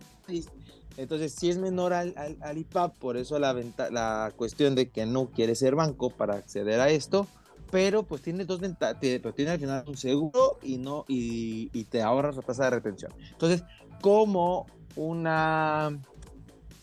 Entonces, 0.97 1.33
si 1.33 1.49
es 1.49 1.57
menor 1.57 1.93
al, 1.93 2.13
al, 2.41 2.57
IPAP, 2.57 2.97
por 2.97 3.15
eso 3.15 3.39
la, 3.39 3.55
la 3.89 4.33
cuestión 4.35 4.75
de 4.75 4.89
que 4.89 5.05
no 5.05 5.27
quiere 5.27 5.55
ser 5.55 5.75
banco 5.75 6.09
para 6.09 6.35
acceder 6.35 6.81
a 6.81 6.89
esto, 6.89 7.25
pero 7.71 8.03
pues 8.03 8.21
tiene 8.21 8.43
dos 8.43 8.59
ventajas, 8.59 8.97
pero 8.99 9.33
tiene 9.33 9.51
al 9.51 9.59
final 9.59 9.83
un 9.87 9.95
seguro 9.95 10.57
y 10.61 10.77
no 10.77 11.05
y, 11.07 11.69
y 11.71 11.85
te 11.85 12.01
ahorras 12.01 12.35
la 12.35 12.41
tasa 12.41 12.65
de 12.65 12.71
retención. 12.71 13.13
Entonces, 13.31 13.63
como 14.01 14.65
una 14.95 15.97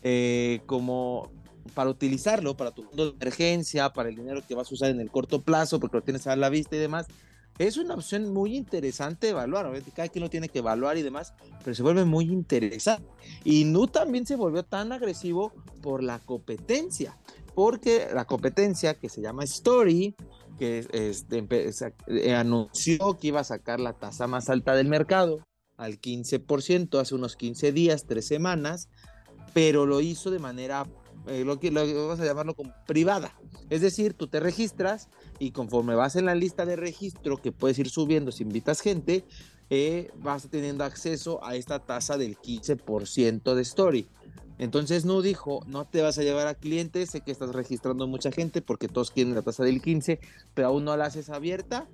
eh, 0.03 0.61
como 0.67 1.31
para 1.77 1.91
utilizarlo 1.91 2.57
para 2.57 2.71
tu 2.71 2.85
fondo 2.85 3.05
de 3.05 3.11
emergencia, 3.11 3.93
para 3.93 4.09
el 4.09 4.17
dinero 4.17 4.41
que 4.49 4.55
vas 4.55 4.73
a 4.73 4.75
usar 4.75 4.89
en 4.89 4.99
el 4.99 5.11
corto 5.11 5.43
plazo, 5.43 5.79
porque 5.79 5.99
lo 5.99 6.03
tienes 6.03 6.27
a 6.27 6.35
la 6.35 6.49
vista 6.49 6.75
y 6.75 6.79
demás. 6.79 7.07
Es 7.59 7.77
una 7.77 7.95
opción 7.95 8.33
muy 8.33 8.57
interesante 8.57 9.27
de 9.27 9.33
evaluar. 9.33 9.71
Cada 9.95 10.09
quien 10.09 10.23
lo 10.23 10.31
tiene 10.31 10.49
que 10.49 10.61
evaluar 10.61 10.97
y 10.97 11.03
demás, 11.03 11.35
pero 11.63 11.75
se 11.75 11.83
vuelve 11.83 12.07
muy 12.07 12.25
interesante. 12.33 13.07
Y 13.45 13.65
Nu 13.65 13.89
también 13.89 14.27
se 14.27 14.37
volvió 14.37 14.63
tan 14.63 14.91
agresivo 14.91 15.53
por 15.83 16.03
la 16.03 16.19
competencia, 16.19 17.15
porque 17.55 18.09
la 18.15 18.25
competencia 18.25 18.95
que 18.95 19.11
se 19.11 19.21
llama 19.21 19.45
Story, 19.45 20.15
que 20.59 20.87
eh, 20.95 22.35
anunció 22.35 23.19
que 23.19 23.27
iba 23.27 23.41
a 23.41 23.45
sacar 23.45 23.81
la 23.81 23.93
tasa 23.93 24.27
más 24.27 24.49
alta 24.49 24.75
del 24.75 24.89
mercado 24.89 25.41
al 25.77 26.01
15% 26.01 26.99
hace 26.99 27.15
unos 27.15 27.37
15 27.37 27.73
días, 27.73 28.07
tres 28.07 28.27
semanas, 28.27 28.89
pero 29.53 29.85
lo 29.85 30.01
hizo 30.01 30.31
de 30.31 30.39
manera 30.39 30.87
eh, 31.27 31.45
lo 31.45 31.59
que 31.59 31.71
vamos 31.71 32.21
a 32.21 32.25
llamarlo 32.25 32.55
como 32.55 32.73
privada. 32.87 33.33
Es 33.71 33.81
decir, 33.81 34.15
tú 34.15 34.29
te 34.29 34.41
registras 34.41 35.09
y 35.39 35.51
conforme 35.51 35.95
vas 35.95 36.17
en 36.17 36.27
la 36.27 36.35
lista 36.35 36.65
de 36.65 36.77
registro 36.77 37.37
que 37.37 37.53
puedes 37.53 37.79
ir 37.79 37.89
subiendo 37.89 38.33
si 38.33 38.45
invitas 38.45 38.81
gente, 38.81 39.25
eh, 39.69 40.11
vas 40.17 40.49
teniendo 40.49 40.85
acceso 40.85 41.45
a 41.45 41.57
esta 41.57 41.81
tasa 41.81 42.17
del 42.17 42.39
15% 42.39 43.55
de 43.55 43.63
story. 43.63 44.09
Entonces 44.59 45.05
no 45.05 45.23
dijo, 45.23 45.63
no 45.67 45.85
te 45.85 46.03
vas 46.03 46.19
a 46.19 46.23
llevar 46.23 46.47
a 46.47 46.55
clientes, 46.55 47.11
sé 47.11 47.21
que 47.21 47.31
estás 47.31 47.51
registrando 47.51 48.07
mucha 48.07 48.33
gente 48.33 48.63
porque 48.63 48.89
todos 48.89 49.11
quieren 49.11 49.35
la 49.35 49.43
tasa 49.43 49.65
del 49.65 49.83
15, 49.83 50.19
pero 50.55 50.69
aún 50.69 50.85
no 50.85 50.97
la 50.97 51.07
haces 51.07 51.29
abierta. 51.29 51.87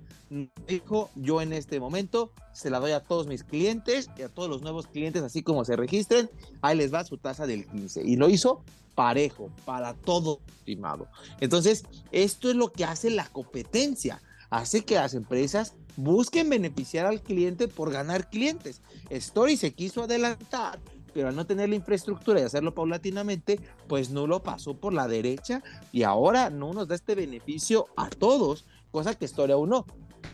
Dijo, 0.67 1.09
yo 1.15 1.41
en 1.41 1.53
este 1.53 1.79
momento 1.79 2.31
se 2.53 2.69
la 2.69 2.79
doy 2.79 2.91
a 2.91 3.01
todos 3.01 3.27
mis 3.27 3.43
clientes 3.43 4.09
y 4.17 4.23
a 4.23 4.29
todos 4.29 4.49
los 4.49 4.61
nuevos 4.61 4.87
clientes, 4.87 5.21
así 5.21 5.43
como 5.43 5.65
se 5.65 5.75
registren, 5.75 6.29
ahí 6.61 6.77
les 6.77 6.93
va 6.93 7.03
su 7.03 7.17
tasa 7.17 7.45
del 7.45 7.67
15. 7.67 8.03
Y 8.03 8.15
lo 8.15 8.29
hizo 8.29 8.63
parejo 8.95 9.49
para 9.65 9.93
todo, 9.93 10.39
estimado. 10.59 11.07
Entonces, 11.39 11.83
esto 12.11 12.49
es 12.49 12.55
lo 12.55 12.71
que 12.71 12.85
hace 12.85 13.09
la 13.09 13.27
competencia. 13.27 14.21
Hace 14.49 14.85
que 14.85 14.95
las 14.95 15.13
empresas 15.15 15.73
busquen 15.95 16.49
beneficiar 16.49 17.05
al 17.05 17.21
cliente 17.21 17.67
por 17.67 17.91
ganar 17.91 18.29
clientes. 18.29 18.81
Story 19.09 19.57
se 19.57 19.73
quiso 19.73 20.03
adelantar, 20.03 20.79
pero 21.13 21.27
al 21.29 21.35
no 21.35 21.45
tener 21.45 21.69
la 21.69 21.75
infraestructura 21.75 22.39
y 22.39 22.43
hacerlo 22.43 22.73
paulatinamente, 22.73 23.59
pues 23.87 24.09
no 24.09 24.27
lo 24.27 24.41
pasó 24.43 24.75
por 24.75 24.93
la 24.93 25.07
derecha 25.07 25.63
y 25.91 26.03
ahora 26.03 26.49
no 26.49 26.73
nos 26.73 26.87
da 26.87 26.95
este 26.95 27.15
beneficio 27.15 27.87
a 27.95 28.09
todos, 28.09 28.65
cosa 28.91 29.15
que 29.15 29.25
Story 29.25 29.53
aún 29.53 29.69
no. 29.69 29.85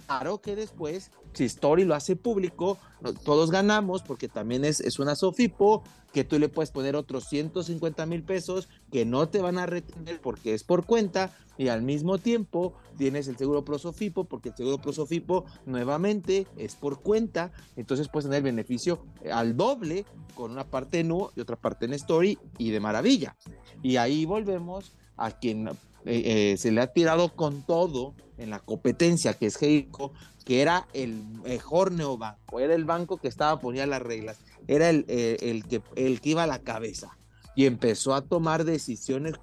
Claro 0.09 0.41
que 0.41 0.55
después, 0.55 1.11
si 1.33 1.43
Story 1.45 1.85
lo 1.85 1.93
hace 1.93 2.15
público, 2.15 2.79
todos 3.23 3.51
ganamos 3.51 4.01
porque 4.01 4.27
también 4.27 4.65
es, 4.65 4.79
es 4.79 4.97
una 4.97 5.15
Sofipo, 5.15 5.83
que 6.11 6.23
tú 6.23 6.39
le 6.39 6.49
puedes 6.49 6.71
poner 6.71 6.95
otros 6.95 7.25
150 7.25 8.07
mil 8.07 8.23
pesos 8.23 8.69
que 8.91 9.05
no 9.05 9.29
te 9.29 9.39
van 9.39 9.59
a 9.59 9.67
retener 9.67 10.19
porque 10.19 10.55
es 10.55 10.63
por 10.63 10.87
cuenta 10.87 11.31
y 11.59 11.67
al 11.67 11.83
mismo 11.83 12.17
tiempo 12.17 12.73
tienes 12.97 13.27
el 13.27 13.37
seguro 13.37 13.63
prosofipo 13.63 14.23
porque 14.23 14.49
el 14.49 14.55
seguro 14.55 14.79
prosofipo 14.79 15.45
nuevamente 15.67 16.47
es 16.57 16.73
por 16.73 17.01
cuenta, 17.01 17.51
entonces 17.75 18.07
puedes 18.07 18.25
tener 18.25 18.41
beneficio 18.41 19.05
al 19.31 19.55
doble 19.55 20.05
con 20.33 20.49
una 20.49 20.63
parte 20.63 21.01
en 21.01 21.11
U 21.11 21.29
y 21.35 21.41
otra 21.41 21.55
parte 21.55 21.85
en 21.85 21.93
Story 21.93 22.39
y 22.57 22.71
de 22.71 22.79
maravilla. 22.79 23.35
Y 23.83 23.97
ahí 23.97 24.25
volvemos 24.25 24.93
a 25.17 25.29
quien 25.29 25.69
eh, 26.05 26.51
eh, 26.53 26.57
se 26.57 26.71
le 26.71 26.81
ha 26.81 26.87
tirado 26.87 27.35
con 27.35 27.61
todo 27.63 28.13
en 28.37 28.49
la 28.49 28.59
competencia 28.59 29.33
que 29.33 29.47
es 29.47 29.61
Heico, 29.61 30.13
que 30.45 30.61
era 30.61 30.87
el 30.93 31.23
mejor 31.43 31.91
neobanco, 31.91 32.59
era 32.59 32.73
el 32.73 32.85
banco 32.85 33.17
que 33.17 33.27
estaba 33.27 33.59
poniendo 33.59 33.91
las 33.91 34.01
reglas 34.01 34.39
era 34.69 34.89
el, 34.91 35.05
eh, 35.07 35.37
el, 35.41 35.65
que, 35.65 35.81
el 35.95 36.21
que 36.21 36.29
iba 36.29 36.43
a 36.43 36.47
la 36.47 36.59
cabeza 36.59 37.17
y 37.55 37.65
empezó 37.65 38.13
a 38.13 38.21
tomar 38.21 38.65
decisiones 38.65 39.35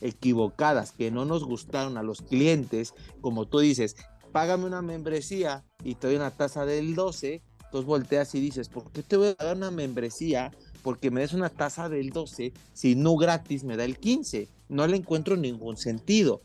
equivocadas 0.00 0.90
que 0.90 1.10
no 1.10 1.24
nos 1.24 1.44
gustaron 1.44 1.96
a 1.96 2.02
los 2.02 2.20
clientes, 2.20 2.94
como 3.20 3.46
tú 3.46 3.60
dices, 3.60 3.96
págame 4.32 4.64
una 4.64 4.82
membresía 4.82 5.64
y 5.84 5.94
te 5.94 6.08
doy 6.08 6.16
una 6.16 6.32
tasa 6.32 6.66
del 6.66 6.96
12, 6.96 7.42
entonces 7.64 7.86
volteas 7.86 8.34
y 8.34 8.40
dices, 8.40 8.68
¿por 8.68 8.90
qué 8.90 9.02
te 9.02 9.16
voy 9.16 9.28
a 9.38 9.44
dar 9.44 9.56
una 9.56 9.70
membresía? 9.70 10.50
Porque 10.82 11.12
me 11.12 11.20
des 11.20 11.32
una 11.32 11.48
tasa 11.48 11.88
del 11.88 12.10
12 12.10 12.52
si 12.74 12.96
no 12.96 13.16
gratis 13.16 13.62
me 13.62 13.76
da 13.76 13.84
el 13.84 13.98
15. 13.98 14.48
No 14.72 14.86
le 14.86 14.96
encuentro 14.96 15.36
ningún 15.36 15.76
sentido. 15.76 16.42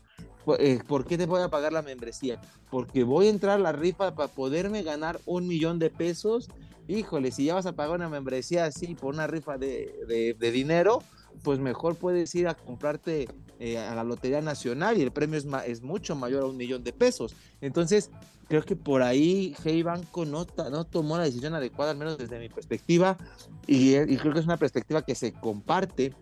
Eh, 0.58 0.80
¿Por 0.86 1.04
qué 1.04 1.18
te 1.18 1.26
voy 1.26 1.42
a 1.42 1.48
pagar 1.48 1.72
la 1.72 1.82
membresía? 1.82 2.40
Porque 2.70 3.02
voy 3.02 3.26
a 3.26 3.30
entrar 3.30 3.58
a 3.58 3.62
la 3.62 3.72
rifa 3.72 4.14
para 4.14 4.28
poderme 4.28 4.82
ganar 4.82 5.20
un 5.26 5.46
millón 5.46 5.78
de 5.78 5.90
pesos 5.90 6.48
híjole, 6.88 7.30
si 7.30 7.44
ya 7.44 7.54
vas 7.54 7.66
a 7.66 7.72
pagar 7.72 7.96
una 7.96 8.08
membresía 8.08 8.64
así 8.64 8.94
por 8.94 9.14
una 9.14 9.26
rifa 9.26 9.58
de, 9.58 10.36
dinero, 10.40 11.02
pues 11.44 11.60
mejor 11.60 11.96
puedes 11.96 12.34
ir 12.34 12.48
a 12.48 12.54
comprarte 12.54 13.28
eh, 13.60 13.78
a 13.78 13.94
la 13.94 14.02
Lotería 14.02 14.40
Nacional 14.40 14.98
y 14.98 15.02
el 15.02 15.12
premio 15.12 15.38
es, 15.38 15.46
es 15.66 15.82
mucho 15.82 16.16
mayor 16.16 16.42
a 16.42 16.46
un 16.46 16.56
millón 16.56 16.82
de 16.82 16.92
pesos. 16.92 17.36
Entonces, 17.60 18.10
creo 18.48 18.62
que 18.62 18.74
por 18.74 19.02
ahí 19.02 19.54
Hey 19.62 19.82
Banco 19.82 20.24
no, 20.24 20.46
no 20.70 20.84
tomó 20.84 21.18
la 21.18 21.24
decisión 21.24 21.54
adecuada, 21.54 21.92
al 21.92 21.98
menos 21.98 22.16
desde 22.16 22.38
mi 22.40 22.48
perspectiva, 22.48 23.18
y, 23.66 23.94
creo 24.16 24.32
que 24.32 24.40
es 24.40 24.46
una 24.46 24.56
perspectiva 24.56 25.02
que 25.02 25.14
se 25.14 25.32
comparte 25.32 26.14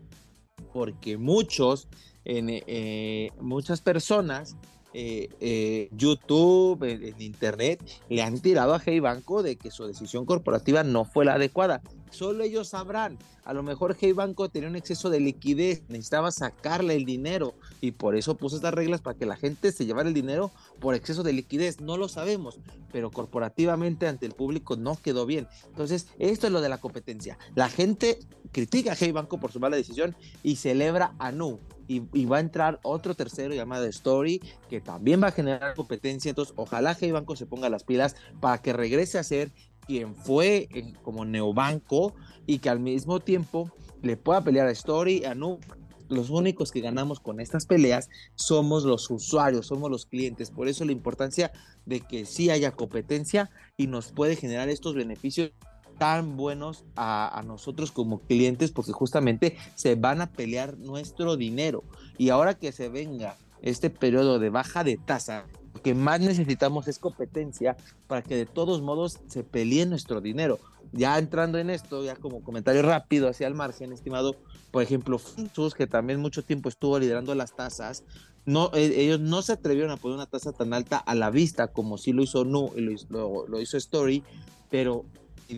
porque 0.77 1.17
muchos, 1.17 1.89
en, 2.27 2.49
eh, 2.51 3.31
muchas 3.41 3.81
personas 3.81 4.57
eh, 4.99 5.29
eh, 5.41 5.91
YouTube, 5.93 6.83
en, 6.85 7.21
Internet, 7.21 7.85
le 8.09 8.23
han 8.23 8.41
tirado 8.41 8.73
a 8.73 8.81
Hey 8.83 8.99
Banco 8.99 9.43
de 9.43 9.57
que 9.57 9.71
su 9.71 9.87
decisión 9.87 10.25
corporativa 10.25 10.85
no 10.85 11.05
fue 11.05 11.27
la 11.27 11.35
adecuada. 11.35 11.83
Solo 12.11 12.45
ellos 12.45 12.69
sabrán. 12.69 13.19
A 13.45 13.53
lo 13.53 13.63
mejor 13.63 13.95
Hey 14.01 14.13
Banco 14.13 14.49
tenía 14.49 14.71
un 14.71 14.75
exceso 14.75 15.11
de 15.11 15.21
liquidez, 15.21 15.83
necesitaba 15.91 16.31
sacarle 16.31 16.97
el 16.97 17.05
dinero 17.05 17.53
y 17.83 17.91
por 17.91 18.17
eso 18.17 18.39
puso 18.39 18.57
estas 18.57 18.73
reglas 18.73 19.03
para 19.03 19.19
que 19.19 19.27
la 19.27 19.37
gente 19.37 19.71
se 19.71 19.85
llevara 19.85 20.09
el 20.09 20.15
dinero 20.15 20.51
por 20.81 20.95
exceso 20.95 21.23
de 21.23 21.35
liquidez. 21.35 21.83
No 21.83 21.99
lo 21.99 22.09
sabemos, 22.09 22.59
pero 22.91 23.11
corporativamente 23.11 24.09
ante 24.09 24.25
el 24.25 24.33
público 24.33 24.77
no 24.77 24.97
quedó 24.97 25.27
bien. 25.27 25.47
Entonces, 25.67 26.07
esto 26.19 26.47
es 26.47 26.53
lo 26.55 26.63
de 26.63 26.71
la 26.71 26.79
competencia. 26.79 27.37
La 27.55 27.69
gente 27.69 28.19
critica 28.51 28.93
a 28.93 28.97
Hey 28.99 29.13
Banco 29.13 29.39
por 29.39 29.53
su 29.53 29.61
mala 29.61 29.77
decisión 29.77 30.17
y 30.43 30.57
celebra 30.57 31.13
a 31.19 31.33
Nu 31.33 31.61
y, 31.89 32.25
va 32.27 32.39
a 32.39 32.41
entrar 32.41 32.81
otro 32.83 33.15
tercero 33.15 33.55
llamado 33.55 33.87
Story 33.87 34.41
que 34.69 34.81
también 34.81 35.23
va 35.23 35.29
a 35.29 35.33
generar 35.33 35.75
competencia. 35.75 36.31
Entonces, 36.31 36.55
ojalá 36.57 36.95
que 36.95 37.13
Banco 37.13 37.37
se 37.37 37.47
ponga 37.47 37.69
las 37.69 37.85
pilas 37.85 38.17
para 38.41 38.59
que 38.59 38.73
regrese 38.73 39.19
a 39.19 39.25
ser 39.25 39.51
quien 39.87 40.15
fue 40.15 40.69
como 41.03 41.25
neobanco 41.25 42.15
y 42.47 42.59
que 42.59 42.69
al 42.69 42.81
mismo 42.81 43.21
tiempo 43.21 43.71
le 44.03 44.17
pueda 44.17 44.43
pelear 44.43 44.67
a 44.67 44.73
Story, 44.73 45.25
a 45.25 45.35
Nu. 45.35 45.59
Los 46.09 46.31
únicos 46.31 46.71
que 46.71 46.81
ganamos 46.81 47.19
con 47.19 47.41
estas 47.41 47.67
peleas 47.67 48.09
somos 48.37 48.85
los 48.85 49.11
usuarios, 49.11 49.67
somos 49.67 49.91
los 49.91 50.07
clientes. 50.07 50.53
Por 50.53 50.69
eso 50.69 50.85
la 50.85 50.93
importancia 50.93 51.51
de 51.85 52.01
que 52.01 52.27
sí 52.27 52.49
haya 52.49 52.71
competencia 52.71 53.51
y 53.77 53.89
nos 53.89 54.13
puede 54.13 54.37
generar 54.37 54.69
estos 54.69 54.95
beneficios 54.95 55.51
tan 55.99 56.37
buenos 56.37 56.85
a, 56.97 57.43
nosotros 57.47 57.93
como 57.93 58.21
clientes 58.21 58.71
porque 58.71 58.93
justamente 58.93 59.57
se 59.75 59.95
van 59.95 60.21
a 60.21 60.31
pelear 60.31 60.77
nuestro 60.79 61.37
dinero. 61.37 61.85
Y 62.19 62.31
ahora 62.31 62.55
que 62.55 62.73
se 62.73 62.89
venga 62.89 63.37
este 63.63 63.91
periodo 63.91 64.39
de 64.39 64.51
baja 64.51 64.85
de 64.85 64.97
tasa, 64.97 65.47
lo 65.75 65.83
que 65.83 65.95
más 65.95 66.21
necesitamos 66.21 66.89
es 66.89 66.99
competencia 66.99 67.77
para 68.07 68.23
que 68.23 68.37
de 68.37 68.47
todos 68.47 68.83
modos 68.83 69.21
se 69.29 69.45
pelee 69.45 69.87
nuestro 69.87 70.21
dinero. 70.21 70.59
Ya 70.93 71.19
entrando 71.19 71.59
en 71.59 71.71
esto, 71.71 72.05
ya 72.05 72.17
como 72.17 72.43
comentario 72.43 72.83
rápido 72.83 73.29
hacia 73.29 73.49
el 73.49 73.55
margen, 73.55 73.93
estimado, 73.93 74.37
por 74.71 74.83
ejemplo, 74.83 75.19
Finsus, 75.19 75.75
que 75.75 75.87
también 75.87 76.21
mucho 76.21 76.43
tiempo 76.43 76.69
estuvo 76.69 76.99
liderando 76.99 77.35
las 77.35 77.55
tasas, 77.55 78.05
no, 78.47 78.71
e, 78.73 79.03
ellos 79.03 79.21
no 79.21 79.43
se 79.43 79.53
atrevieron 79.53 79.91
a 79.91 79.97
poner 79.97 80.17
una 80.17 80.27
tasa 80.27 80.53
tan 80.53 80.73
alta 80.73 80.97
a 80.97 81.15
la 81.17 81.31
vista 81.31 81.67
como 81.67 81.99
sí 81.99 82.13
lo 82.13 82.23
hizo 82.23 82.45
Nu 82.45 82.71
y 82.77 82.81
lo, 83.09 83.47
lo 83.49 83.61
hizo 83.61 83.77
Story, 83.77 84.23
pero 84.71 85.05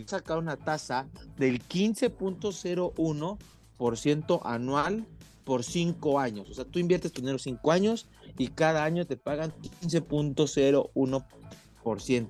sacar 0.06 0.38
una 0.38 0.56
tasa 0.56 1.08
del 1.36 1.60
15.01% 1.62 4.40
anual 4.44 5.06
por 5.44 5.64
cinco 5.64 6.20
años. 6.20 6.50
O 6.50 6.54
sea, 6.54 6.66
tú 6.66 6.78
inviertes 6.78 7.12
tu 7.12 7.22
dinero 7.22 7.38
cinco 7.38 7.72
años 7.72 8.06
y 8.36 8.48
cada 8.48 8.84
año 8.84 9.06
te 9.06 9.16
pagan 9.16 9.54
15.01%, 9.82 11.24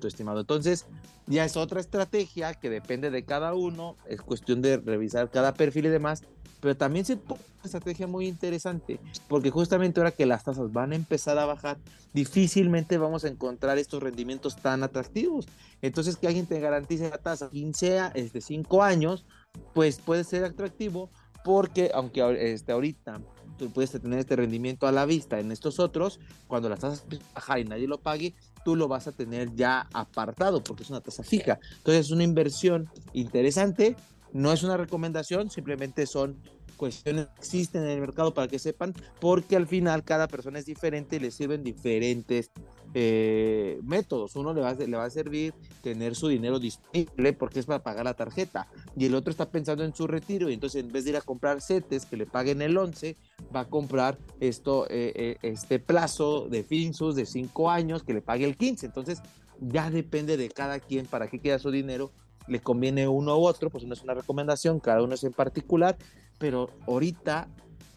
estimado. 0.07 0.39
Entonces, 0.39 0.85
ya 1.27 1.45
es 1.45 1.57
otra 1.57 1.79
estrategia 1.79 2.53
que 2.53 2.69
depende 2.69 3.11
de 3.11 3.23
cada 3.23 3.53
uno, 3.53 3.97
es 4.07 4.21
cuestión 4.21 4.61
de 4.61 4.77
revisar 4.77 5.29
cada 5.29 5.53
perfil 5.53 5.87
y 5.87 5.89
demás, 5.89 6.23
pero 6.59 6.75
también 6.75 7.05
se 7.05 7.13
una 7.15 7.65
estrategia 7.65 8.07
muy 8.07 8.27
interesante, 8.27 8.99
porque 9.27 9.49
justamente 9.49 9.99
ahora 9.99 10.11
que 10.11 10.25
las 10.25 10.43
tasas 10.43 10.71
van 10.71 10.93
a 10.93 10.95
empezar 10.95 11.37
a 11.37 11.45
bajar, 11.45 11.77
difícilmente 12.13 12.97
vamos 12.97 13.25
a 13.25 13.27
encontrar 13.27 13.77
estos 13.77 14.01
rendimientos 14.01 14.55
tan 14.57 14.83
atractivos. 14.83 15.45
Entonces, 15.81 16.15
que 16.15 16.27
alguien 16.27 16.45
te 16.45 16.59
garantice 16.59 17.09
la 17.09 17.17
tasa 17.17 17.49
15 17.49 18.11
este, 18.15 18.41
5 18.41 18.83
años, 18.83 19.25
pues 19.73 19.99
puede 19.99 20.23
ser 20.23 20.45
atractivo, 20.45 21.09
porque 21.43 21.91
aunque 21.93 22.53
este, 22.53 22.71
ahorita 22.71 23.21
tú 23.57 23.69
puedes 23.71 23.91
tener 23.91 24.19
este 24.19 24.37
rendimiento 24.37 24.87
a 24.87 24.91
la 24.91 25.05
vista 25.05 25.39
en 25.39 25.51
estos 25.51 25.79
otros, 25.79 26.19
cuando 26.47 26.69
las 26.69 26.79
tasas 26.79 27.05
bajan 27.35 27.59
y 27.59 27.63
nadie 27.65 27.87
lo 27.87 27.99
pague, 27.99 28.33
tú 28.63 28.75
lo 28.75 28.87
vas 28.87 29.07
a 29.07 29.11
tener 29.11 29.53
ya 29.55 29.87
apartado 29.93 30.63
porque 30.63 30.83
es 30.83 30.89
una 30.89 31.01
tasa 31.01 31.23
fija. 31.23 31.59
Entonces 31.77 32.07
es 32.07 32.11
una 32.11 32.23
inversión 32.23 32.89
interesante, 33.13 33.95
no 34.33 34.51
es 34.51 34.63
una 34.63 34.77
recomendación, 34.77 35.49
simplemente 35.49 36.05
son 36.05 36.37
cuestiones 36.77 37.27
que 37.27 37.39
existen 37.39 37.83
en 37.83 37.89
el 37.89 38.01
mercado 38.01 38.33
para 38.33 38.47
que 38.47 38.57
sepan, 38.57 38.93
porque 39.19 39.57
al 39.57 39.67
final 39.67 40.03
cada 40.03 40.27
persona 40.27 40.59
es 40.59 40.65
diferente 40.65 41.17
y 41.17 41.19
le 41.19 41.29
sirven 41.29 41.61
diferentes 41.61 42.51
eh, 42.93 43.79
métodos. 43.83 44.35
Uno 44.35 44.53
le 44.53 44.61
va, 44.61 44.73
le 44.73 44.97
va 44.97 45.05
a 45.05 45.09
servir 45.09 45.53
tener 45.81 46.15
su 46.15 46.27
dinero 46.27 46.59
disponible 46.59 47.33
porque 47.33 47.59
es 47.59 47.65
para 47.65 47.83
pagar 47.83 48.05
la 48.05 48.13
tarjeta 48.13 48.67
y 48.95 49.05
el 49.05 49.15
otro 49.15 49.31
está 49.31 49.49
pensando 49.49 49.83
en 49.83 49.93
su 49.93 50.07
retiro 50.07 50.49
y 50.49 50.53
entonces 50.53 50.83
en 50.83 50.91
vez 50.91 51.03
de 51.03 51.11
ir 51.11 51.17
a 51.17 51.21
comprar 51.21 51.61
setes 51.61 52.05
que 52.05 52.17
le 52.17 52.25
paguen 52.25 52.61
el 52.61 52.77
11, 52.77 53.15
va 53.55 53.61
a 53.61 53.65
comprar 53.65 54.17
esto, 54.39 54.87
eh, 54.89 55.13
eh, 55.15 55.37
este 55.41 55.79
plazo 55.79 56.47
de 56.49 56.63
Finsus 56.63 57.15
de 57.15 57.25
5 57.25 57.69
años 57.69 58.03
que 58.03 58.13
le 58.13 58.21
pague 58.21 58.45
el 58.45 58.57
15. 58.57 58.85
Entonces 58.85 59.21
ya 59.59 59.91
depende 59.91 60.37
de 60.37 60.49
cada 60.49 60.79
quien 60.79 61.05
para 61.05 61.27
qué 61.27 61.39
queda 61.39 61.59
su 61.59 61.71
dinero 61.71 62.11
le 62.47 62.59
conviene 62.61 63.07
uno 63.07 63.37
u 63.37 63.45
otro, 63.45 63.69
pues 63.69 63.85
no 63.85 63.93
es 63.93 64.01
una 64.01 64.15
recomendación, 64.15 64.79
cada 64.79 65.03
uno 65.03 65.13
es 65.13 65.23
en 65.23 65.33
particular, 65.33 65.97
pero 66.39 66.69
ahorita 66.87 67.47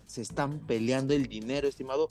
se 0.07 0.21
están 0.21 0.59
peleando 0.61 1.15
el 1.15 1.27
dinero, 1.27 1.67
estimado, 1.69 2.09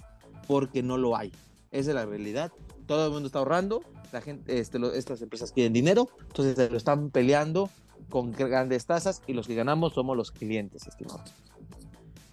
porque 0.48 0.82
no 0.82 0.98
lo 0.98 1.16
hay. 1.16 1.32
Esa 1.70 1.92
es 1.92 1.96
la 1.96 2.06
realidad. 2.06 2.52
Todo 2.92 3.06
el 3.06 3.14
mundo 3.14 3.28
está 3.28 3.40
ahorrando, 3.40 3.84
la 4.12 4.20
gente, 4.20 4.60
este, 4.60 4.78
estas 4.98 5.22
empresas 5.22 5.54
quieren 5.54 5.72
dinero, 5.72 6.10
entonces 6.28 6.58
se 6.58 6.70
lo 6.70 6.76
están 6.76 7.10
peleando 7.10 7.70
con 8.10 8.34
grandes 8.34 8.86
tasas 8.86 9.22
y 9.28 9.32
los 9.32 9.48
que 9.48 9.56
ganamos 9.56 9.94
somos 9.94 10.18
los 10.18 10.30
clientes, 10.30 10.86
estimado. 10.88 11.22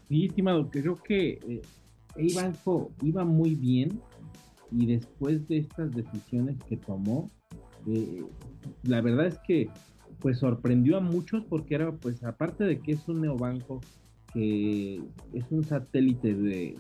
Sí, 0.09 0.27
estimado, 0.27 0.68
creo 0.68 0.97
que 0.97 1.38
eh, 1.47 1.62
iba 3.03 3.25
muy 3.25 3.55
bien 3.55 4.01
y 4.73 4.87
después 4.87 5.47
de 5.47 5.59
estas 5.59 5.94
decisiones 5.94 6.57
que 6.68 6.77
tomó, 6.77 7.31
eh, 7.87 8.25
la 8.83 9.01
verdad 9.01 9.27
es 9.29 9.38
que 9.47 9.71
pues 10.18 10.38
sorprendió 10.38 10.97
a 10.97 11.01
muchos 11.01 11.44
porque 11.44 11.77
era, 11.77 11.92
pues 11.92 12.25
aparte 12.25 12.64
de 12.64 12.81
que 12.81 12.94
es 12.94 13.07
un 13.07 13.21
neobanco 13.21 13.81
que 14.33 15.01
es 15.33 15.44
un 15.51 15.62
satélite 15.62 16.35
de, 16.35 16.77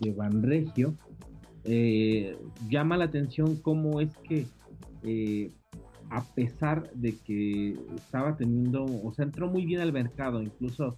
de, 0.00 0.12
Banregio, 0.12 0.94
eh, 1.64 2.36
llama 2.68 2.96
la 2.96 3.04
atención 3.04 3.56
cómo 3.56 4.00
es 4.00 4.16
que 4.18 4.46
eh, 5.02 5.50
a 6.10 6.24
pesar 6.24 6.90
de 6.92 7.16
que 7.18 7.78
estaba 7.94 8.36
teniendo, 8.36 8.84
o 8.84 9.12
sea, 9.14 9.24
entró 9.24 9.48
muy 9.48 9.64
bien 9.64 9.80
al 9.80 9.92
mercado, 9.92 10.42
incluso 10.42 10.96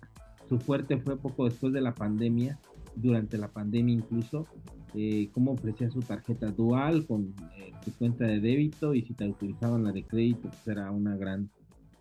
su 0.48 0.58
fuerte 0.58 0.96
fue 0.98 1.16
poco 1.16 1.44
después 1.44 1.72
de 1.72 1.80
la 1.80 1.94
pandemia, 1.94 2.58
durante 2.94 3.38
la 3.38 3.48
pandemia 3.48 3.94
incluso, 3.94 4.46
eh, 4.94 5.30
cómo 5.32 5.52
ofrecía 5.52 5.90
su 5.90 6.00
tarjeta 6.00 6.50
dual 6.50 7.06
con 7.06 7.34
eh, 7.56 7.72
su 7.82 7.96
cuenta 7.96 8.26
de 8.26 8.40
débito 8.40 8.94
y 8.94 9.02
si 9.02 9.14
te 9.14 9.26
utilizaban 9.26 9.84
la 9.84 9.92
de 9.92 10.04
crédito, 10.04 10.50
pues 10.50 10.68
era 10.68 10.90
una 10.90 11.16
gran 11.16 11.48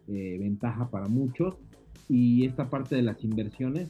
eh, 0.07 0.37
ventaja 0.39 0.89
para 0.89 1.07
muchos. 1.07 1.55
Y 2.09 2.45
esta 2.45 2.69
parte 2.69 2.95
de 2.95 3.03
las 3.03 3.23
inversiones, 3.23 3.89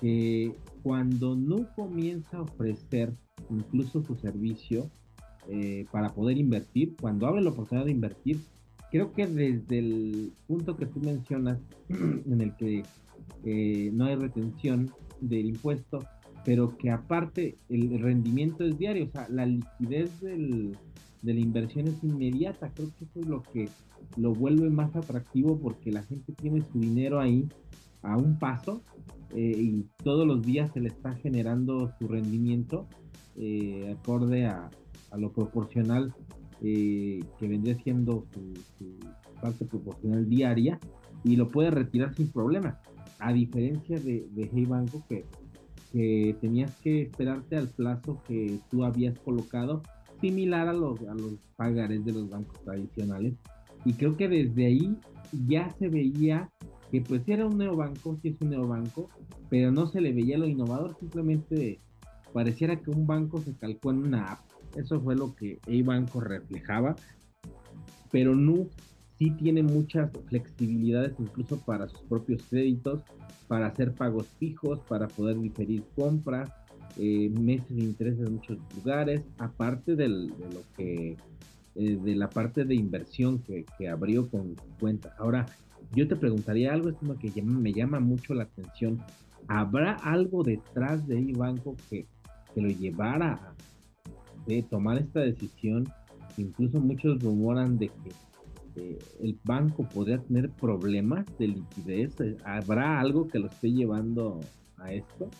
que 0.00 0.54
cuando 0.82 1.34
no 1.34 1.68
comienza 1.74 2.36
a 2.36 2.42
ofrecer 2.42 3.12
incluso 3.50 4.02
su 4.02 4.14
servicio 4.16 4.90
para 5.92 6.12
poder 6.12 6.38
invertir, 6.38 6.96
cuando 7.00 7.28
abre 7.28 7.40
la 7.40 7.50
oportunidad 7.50 7.84
de 7.84 7.92
invertir, 7.92 8.40
creo 8.90 9.12
que 9.12 9.28
desde 9.28 9.78
el 9.78 10.32
punto 10.48 10.76
que 10.76 10.86
tú 10.86 10.98
mencionas, 10.98 11.58
en 11.88 12.40
el 12.40 12.56
que 12.56 12.82
no 13.92 14.06
hay 14.06 14.16
retención 14.16 14.90
del 15.20 15.46
impuesto, 15.46 16.04
pero 16.44 16.76
que 16.76 16.90
aparte 16.90 17.56
el 17.68 17.98
rendimiento 18.00 18.64
es 18.64 18.76
diario, 18.76 19.04
o 19.04 19.08
sea, 19.08 19.28
la 19.28 19.46
liquidez 19.46 20.20
del, 20.20 20.76
de 21.22 21.34
la 21.34 21.40
inversión 21.40 21.88
es 21.88 22.02
inmediata. 22.04 22.70
Creo 22.74 22.88
que 22.96 23.04
eso 23.04 23.20
es 23.20 23.26
lo 23.26 23.42
que 23.42 23.68
lo 24.16 24.32
vuelve 24.32 24.70
más 24.70 24.94
atractivo 24.94 25.58
porque 25.58 25.90
la 25.90 26.04
gente 26.04 26.32
tiene 26.32 26.62
su 26.72 26.78
dinero 26.78 27.20
ahí 27.20 27.48
a 28.02 28.16
un 28.16 28.38
paso 28.38 28.80
eh, 29.34 29.54
y 29.56 29.86
todos 30.02 30.26
los 30.26 30.42
días 30.42 30.70
se 30.72 30.80
le 30.80 30.88
está 30.88 31.14
generando 31.16 31.92
su 31.98 32.08
rendimiento 32.08 32.86
eh, 33.36 33.94
acorde 33.98 34.46
a, 34.46 34.70
lo 35.16 35.32
proporcional 35.32 36.12
eh, 36.60 37.20
que 37.38 37.48
vendría 37.48 37.74
siendo 37.82 38.26
su, 38.78 38.98
parte 39.40 39.64
proporcional 39.64 40.28
diaria 40.28 40.78
y 41.24 41.36
lo 41.36 41.48
puede 41.48 41.70
retirar 41.70 42.14
sin 42.14 42.28
problema. 42.28 42.80
A 43.18 43.32
diferencia 43.32 43.98
de, 43.98 44.26
de 44.32 44.50
Hey 44.52 44.66
Banco 44.66 45.02
que 45.08 45.24
que 45.92 46.36
tenías 46.42 46.74
que 46.82 47.02
esperarte 47.02 47.56
al 47.56 47.68
plazo 47.68 48.22
que 48.26 48.58
tú 48.70 48.84
habías 48.84 49.18
colocado, 49.20 49.82
similar 50.20 50.68
a 50.68 50.74
los, 50.74 51.00
a 51.00 51.14
los 51.14 51.34
pagares 51.56 52.04
de 52.04 52.12
los 52.12 52.28
bancos 52.28 52.60
tradicionales. 52.64 53.34
Y 53.84 53.94
creo 53.94 54.16
que 54.16 54.28
desde 54.28 54.66
ahí 54.66 54.96
ya 55.46 55.70
se 55.78 55.88
veía 55.88 56.50
que 56.90 57.00
pues 57.00 57.22
era 57.26 57.46
un 57.46 57.58
neobanco, 57.58 58.18
sí 58.22 58.28
es 58.28 58.40
un 58.40 58.50
neobanco, 58.50 59.08
pero 59.48 59.70
no 59.70 59.86
se 59.86 60.00
le 60.00 60.12
veía 60.12 60.38
lo 60.38 60.46
innovador, 60.46 60.96
simplemente 60.98 61.78
pareciera 62.32 62.76
que 62.76 62.90
un 62.90 63.06
banco 63.06 63.40
se 63.40 63.54
calcó 63.54 63.90
en 63.90 63.98
una 63.98 64.32
app. 64.32 64.40
Eso 64.74 65.00
fue 65.00 65.16
lo 65.16 65.34
que 65.34 65.58
el 65.66 65.82
banco 65.84 66.20
reflejaba, 66.20 66.96
pero 68.10 68.34
no 68.34 68.66
sí 69.18 69.30
tiene 69.30 69.62
muchas 69.62 70.10
flexibilidades 70.28 71.14
incluso 71.18 71.58
para 71.58 71.88
sus 71.88 72.00
propios 72.02 72.42
créditos, 72.48 73.02
para 73.48 73.66
hacer 73.66 73.92
pagos 73.94 74.26
fijos, 74.38 74.80
para 74.88 75.08
poder 75.08 75.40
diferir 75.40 75.84
compras, 75.94 76.50
eh, 76.98 77.30
meses 77.30 77.76
de 77.76 77.82
interés 77.82 78.18
en 78.18 78.34
muchos 78.34 78.58
lugares, 78.74 79.22
aparte 79.38 79.96
de 79.96 80.08
lo 80.08 80.62
que, 80.76 81.16
eh, 81.74 81.98
de 82.02 82.16
la 82.16 82.28
parte 82.30 82.64
de 82.64 82.74
inversión 82.74 83.40
que, 83.40 83.88
abrió 83.88 84.28
con 84.28 84.54
cuenta. 84.80 85.14
Ahora, 85.18 85.46
yo 85.92 86.08
te 86.08 86.16
preguntaría 86.16 86.72
algo, 86.72 86.88
esto 86.88 87.16
que 87.18 87.42
me 87.42 87.72
llama 87.72 88.00
mucho 88.00 88.34
la 88.34 88.44
atención. 88.44 89.00
¿Habrá 89.48 89.92
algo 89.94 90.42
detrás 90.42 91.06
de 91.06 91.32
banco 91.32 91.76
que, 91.88 92.06
que 92.54 92.60
lo 92.60 92.68
llevara 92.68 93.32
a 93.34 94.62
tomar 94.70 94.98
esta 94.98 95.20
decisión? 95.20 95.88
Incluso 96.36 96.80
muchos 96.80 97.22
rumoran 97.22 97.78
de 97.78 97.88
que 97.88 98.10
el 99.20 99.38
banco 99.44 99.84
podría 99.84 100.18
tener 100.18 100.50
problemas 100.50 101.26
de 101.38 101.48
liquidez? 101.48 102.16
¿Habrá 102.44 103.00
algo 103.00 103.26
que 103.28 103.38
lo 103.38 103.48
esté 103.48 103.72
llevando 103.72 104.40
a 104.76 104.92
esto? 104.92 105.30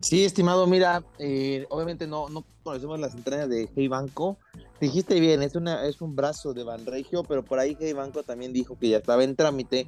Sí, 0.00 0.24
estimado, 0.24 0.66
mira, 0.66 1.04
eh, 1.18 1.66
obviamente 1.68 2.06
no, 2.06 2.30
no 2.30 2.44
conocemos 2.62 2.98
las 2.98 3.14
entrañas 3.14 3.50
de 3.50 3.68
Hey 3.76 3.86
Banco. 3.86 4.38
Dijiste 4.80 5.20
bien, 5.20 5.42
es, 5.42 5.54
un 5.54 6.16
brazo 6.16 6.54
de 6.54 6.64
Banregio, 6.64 7.22
pero 7.22 7.44
por 7.44 7.58
ahí 7.58 7.76
Hey 7.78 7.92
Banco 7.92 8.22
también 8.22 8.54
dijo 8.54 8.78
que 8.78 8.88
ya 8.88 8.96
estaba 8.96 9.22
en 9.24 9.36
trámite 9.36 9.86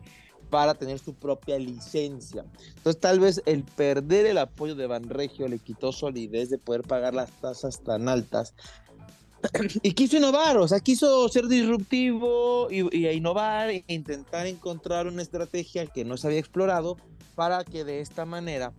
para 0.51 0.75
tener 0.75 0.99
su 0.99 1.15
propia 1.15 1.59
licencia. 1.59 2.45
Entonces, 2.77 3.01
tal 3.01 3.21
vez 3.21 3.43
el 3.47 3.65
perder 3.65 4.27
el 4.27 4.37
apoyo 4.37 4.75
de 4.75 4.87
Banregio 4.87 5.49
le 5.49 5.59
quitó 5.59 5.93
solidez 5.93 6.51
de 6.51 6.59
poder 6.59 6.83
pagar 6.83 7.15
las 7.15 7.31
tasas 7.41 7.81
tan 7.83 8.07
altas. 8.07 8.53
y 9.83 9.93
quiso 9.93 10.19
innovar, 10.19 10.59
o 10.59 10.69
sea, 10.69 10.81
quiso 10.81 11.27
ser 11.31 11.49
disruptivo 11.49 12.69
y 12.71 13.09
innovar 13.09 13.71
e 13.71 13.85
intentar 13.89 14.47
encontrar 14.47 15.07
una 15.07 15.23
estrategia 15.23 15.87
que 15.87 16.05
no 16.05 16.19
se 16.19 16.27
había 16.27 16.39
explorado 16.39 16.99
para 17.35 17.65
que 17.65 17.85
de 17.85 18.01
esta 18.01 18.27
manera 18.27 18.75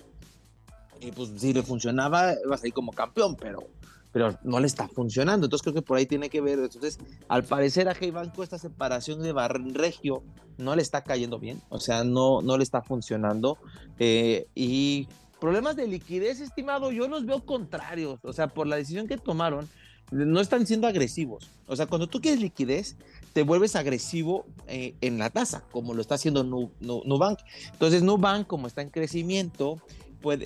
y 1.04 1.12
pues 1.12 1.32
si 1.38 1.54
le 1.54 1.64
funcionaba, 1.64 2.34
va 2.50 2.56
a 2.56 2.58
salir 2.58 2.74
como 2.74 2.92
campeón, 2.92 3.36
pero, 3.36 3.68
pero 4.12 4.38
no 4.44 4.60
le 4.60 4.68
está 4.68 4.88
funcionando. 4.88 5.46
Entonces 5.46 5.64
creo 5.64 5.74
que 5.74 5.82
por 5.82 5.98
ahí 5.98 6.06
tiene 6.06 6.30
que 6.30 6.42
ver. 6.42 6.60
Entonces, 6.60 7.00
al 7.28 7.44
parecer 7.44 7.90
a 7.90 7.96
Hey 8.00 8.12
Banco 8.12 8.44
esta 8.44 8.58
separación 8.58 9.22
de 9.22 9.34
Regio 9.74 10.24
no 10.58 10.76
le 10.76 10.82
está 10.82 11.04
cayendo 11.04 11.40
bien, 11.40 11.62
o 11.70 11.80
sea, 11.80 12.04
no, 12.04 12.42
no 12.42 12.58
le 12.58 12.64
está 12.64 12.82
funcionando. 12.82 13.58
Eh, 14.00 14.48
y 14.56 15.08
problemas 15.40 15.76
de 15.76 15.88
liquidez, 15.88 16.40
estimado, 16.40 16.92
yo 16.92 17.08
los 17.08 17.26
veo 17.26 17.46
contrarios. 17.46 18.20
O 18.24 18.34
sea, 18.34 18.48
por 18.48 18.68
la 18.68 18.78
decisión 18.78 19.08
que 19.08 19.18
tomaron, 19.18 19.68
no 20.12 20.40
están 20.40 20.66
siendo 20.68 20.88
agresivos. 20.88 21.50
O 21.68 21.76
sea, 21.76 21.88
cuando 21.88 22.08
tú 22.08 22.22
quieres 22.22 22.40
liquidez, 22.40 22.98
te 23.34 23.44
vuelves 23.44 23.76
agresivo 23.76 24.46
eh, 24.68 24.94
en 25.02 25.18
la 25.18 25.32
tasa, 25.32 25.64
como 25.72 25.94
lo 25.94 26.02
está 26.02 26.16
haciendo 26.16 26.44
Nubank. 26.44 27.40
Entonces, 27.72 28.04
Nubank, 28.04 28.46
como 28.48 28.68
está 28.68 28.84
en 28.84 28.90
crecimiento, 28.90 29.82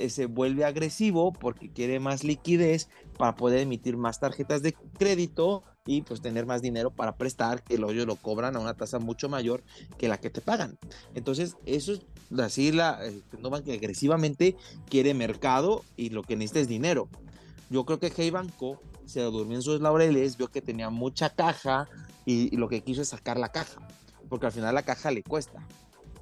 se 0.09 0.25
vuelve 0.25 0.65
agresivo 0.65 1.31
porque 1.31 1.69
quiere 1.69 1.99
más 1.99 2.23
liquidez 2.23 2.89
para 3.17 3.35
poder 3.35 3.59
emitir 3.59 3.97
más 3.97 4.19
tarjetas 4.19 4.61
de 4.61 4.73
crédito 4.97 5.63
y 5.85 6.01
pues 6.01 6.21
tener 6.21 6.45
más 6.45 6.61
dinero 6.61 6.91
para 6.91 7.15
prestar, 7.15 7.63
que 7.63 7.75
ellos 7.75 8.05
lo 8.05 8.17
cobran 8.17 8.55
a 8.55 8.59
una 8.59 8.73
tasa 8.73 8.99
mucho 8.99 9.29
mayor 9.29 9.63
que 9.97 10.07
la 10.07 10.19
que 10.19 10.29
te 10.29 10.41
pagan. 10.41 10.77
Entonces, 11.15 11.55
eso 11.65 11.93
es 11.93 12.01
así, 12.39 12.71
la 12.71 13.05
este, 13.05 13.37
no 13.37 13.51
que 13.63 13.73
agresivamente 13.73 14.55
quiere 14.89 15.13
mercado 15.13 15.83
y 15.95 16.09
lo 16.09 16.23
que 16.23 16.35
necesita 16.35 16.59
es 16.59 16.67
dinero. 16.67 17.09
Yo 17.69 17.85
creo 17.85 17.99
que 17.99 18.11
Hey 18.15 18.29
Banco 18.29 18.81
se 19.05 19.21
durmió 19.21 19.55
en 19.55 19.61
sus 19.61 19.79
laureles, 19.79 20.37
vio 20.37 20.49
que 20.49 20.61
tenía 20.61 20.89
mucha 20.89 21.29
caja 21.29 21.87
y 22.25 22.55
lo 22.57 22.67
que 22.67 22.81
quiso 22.81 23.01
es 23.01 23.07
sacar 23.07 23.39
la 23.39 23.53
caja, 23.53 23.87
porque 24.27 24.47
al 24.47 24.51
final 24.51 24.75
la 24.75 24.83
caja 24.83 25.11
le 25.11 25.23
cuesta. 25.23 25.65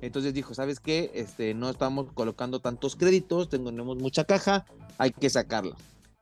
Entonces 0.02 0.34
dijo, 0.34 0.54
¿sabes 0.54 0.80
qué? 0.80 1.12
Este, 1.14 1.54
no 1.54 1.70
estamos 1.70 2.12
colocando 2.14 2.60
tantos 2.60 2.96
créditos, 2.96 3.50
tenemos 3.50 3.98
mucha 3.98 4.24
caja, 4.24 4.66
hay 4.98 5.12
que 5.12 5.30
sacarla. 5.30 5.76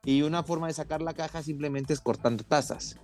Y 0.06 0.22
una 0.22 0.44
forma 0.44 0.68
de 0.68 0.74
sacar 0.74 1.02
la 1.02 1.14
caja 1.14 1.44
simplemente 1.44 1.94
es 1.94 2.02
cortando 2.02 2.44
tasas. 2.44 2.98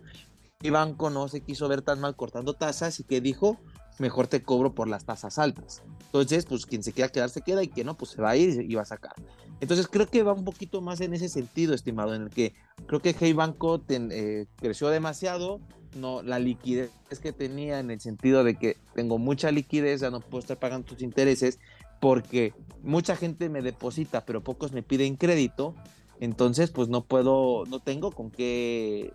Y 0.61 0.69
banco 0.69 1.09
no 1.09 1.27
se 1.29 1.41
quiso 1.41 1.67
ver 1.69 1.81
tan 1.81 2.01
mal 2.01 2.15
cortando 2.15 2.53
tasas 2.53 2.99
y 2.99 3.05
que 3.05 3.21
dijo, 3.21 3.57
mejor 3.99 4.27
te 4.27 4.43
cobro 4.43 4.73
por 4.73 4.87
las 4.87 5.05
tasas 5.05 5.39
altas. 5.39 5.83
Entonces, 6.05 6.45
pues 6.45 6.65
quien 6.65 6.83
se 6.83 6.91
quiera 6.91 7.09
quedar 7.09 7.29
se 7.29 7.41
queda 7.41 7.63
y 7.63 7.67
que 7.67 7.83
no, 7.83 7.95
pues 7.95 8.11
se 8.11 8.21
va 8.21 8.31
a 8.31 8.35
ir 8.35 8.61
y 8.69 8.75
va 8.75 8.81
a 8.81 8.85
sacar. 8.85 9.13
Entonces 9.61 9.87
creo 9.87 10.07
que 10.07 10.23
va 10.23 10.33
un 10.33 10.45
poquito 10.45 10.81
más 10.81 11.01
en 11.01 11.13
ese 11.13 11.29
sentido, 11.29 11.73
estimado, 11.73 12.15
en 12.15 12.23
el 12.23 12.29
que 12.29 12.53
creo 12.87 13.01
que 13.01 13.15
Hey 13.17 13.33
Banco 13.33 13.81
eh, 13.89 14.47
creció 14.57 14.89
demasiado, 14.89 15.59
no, 15.95 16.21
la 16.21 16.39
liquidez 16.39 16.91
que 17.21 17.33
tenía 17.33 17.79
en 17.79 17.91
el 17.91 17.99
sentido 17.99 18.43
de 18.43 18.55
que 18.55 18.77
tengo 18.93 19.17
mucha 19.17 19.51
liquidez, 19.51 20.01
ya 20.01 20.09
no 20.09 20.19
puedo 20.19 20.39
estar 20.39 20.57
pagando 20.57 20.87
tus 20.87 21.01
intereses 21.01 21.59
porque 21.99 22.53
mucha 22.83 23.15
gente 23.15 23.49
me 23.49 23.61
deposita, 23.61 24.25
pero 24.25 24.43
pocos 24.43 24.71
me 24.71 24.83
piden 24.83 25.15
crédito, 25.15 25.75
entonces 26.19 26.71
pues 26.71 26.87
no 26.87 27.03
puedo, 27.03 27.65
no 27.65 27.79
tengo 27.79 28.11
con 28.11 28.31
qué 28.31 29.11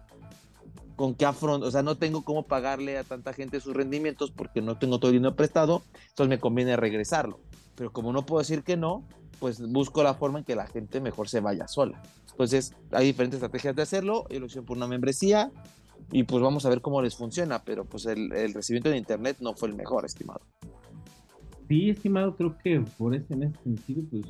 con 0.97 1.15
qué 1.15 1.27
afrontar, 1.27 1.67
o 1.67 1.71
sea, 1.73 1.83
no 1.83 1.97
tengo 1.97 2.23
cómo 2.23 2.45
pagarle 2.45 2.99
a 2.99 3.05
tanta 3.05 3.33
gente 3.33 3.61
sus 3.61 3.75
rendimientos 3.75 4.31
porque 4.31 4.63
no 4.63 4.79
tengo 4.79 4.99
todo 4.99 5.11
el 5.11 5.17
dinero 5.17 5.35
prestado, 5.35 5.83
entonces 6.11 6.29
me 6.29 6.39
conviene 6.39 6.77
regresarlo. 6.77 7.41
Pero 7.75 7.93
como 7.93 8.13
no 8.13 8.25
puedo 8.25 8.39
decir 8.39 8.63
que 8.63 8.77
no, 8.77 9.05
pues 9.41 9.61
busco 9.61 10.05
la 10.05 10.15
forma 10.15 10.39
en 10.39 10.45
que 10.45 10.55
la 10.55 10.69
gente 10.69 11.01
mejor 11.01 11.29
se 11.29 11.41
vaya 11.41 11.67
sola. 11.67 12.01
Entonces, 12.31 12.75
hay 12.91 13.07
diferentes 13.07 13.37
estrategias 13.37 13.77
de 13.77 13.83
hacerlo. 13.83 14.27
Hice 14.29 14.63
por 14.63 14.77
una 14.77 14.89
membresía, 14.89 15.53
y 16.13 16.23
pues 16.25 16.43
vamos 16.43 16.65
a 16.67 16.69
ver 16.69 16.81
cómo 16.81 17.03
les 17.03 17.17
funciona, 17.17 17.63
pero 17.65 17.85
pues 17.85 18.07
el, 18.07 18.31
recibimiento 18.53 18.91
de 18.91 18.99
internet 18.99 19.39
no 19.41 19.55
fue 19.55 19.69
el 19.69 19.75
mejor, 19.75 20.05
estimado. 20.05 20.41
Sí, 21.69 21.91
estimado, 21.91 22.37
creo 22.37 22.57
que 22.59 22.81
por 22.99 23.15
ese, 23.15 23.35
en 23.35 23.45
ese 23.45 23.63
sentido, 23.63 24.03
pues 24.11 24.27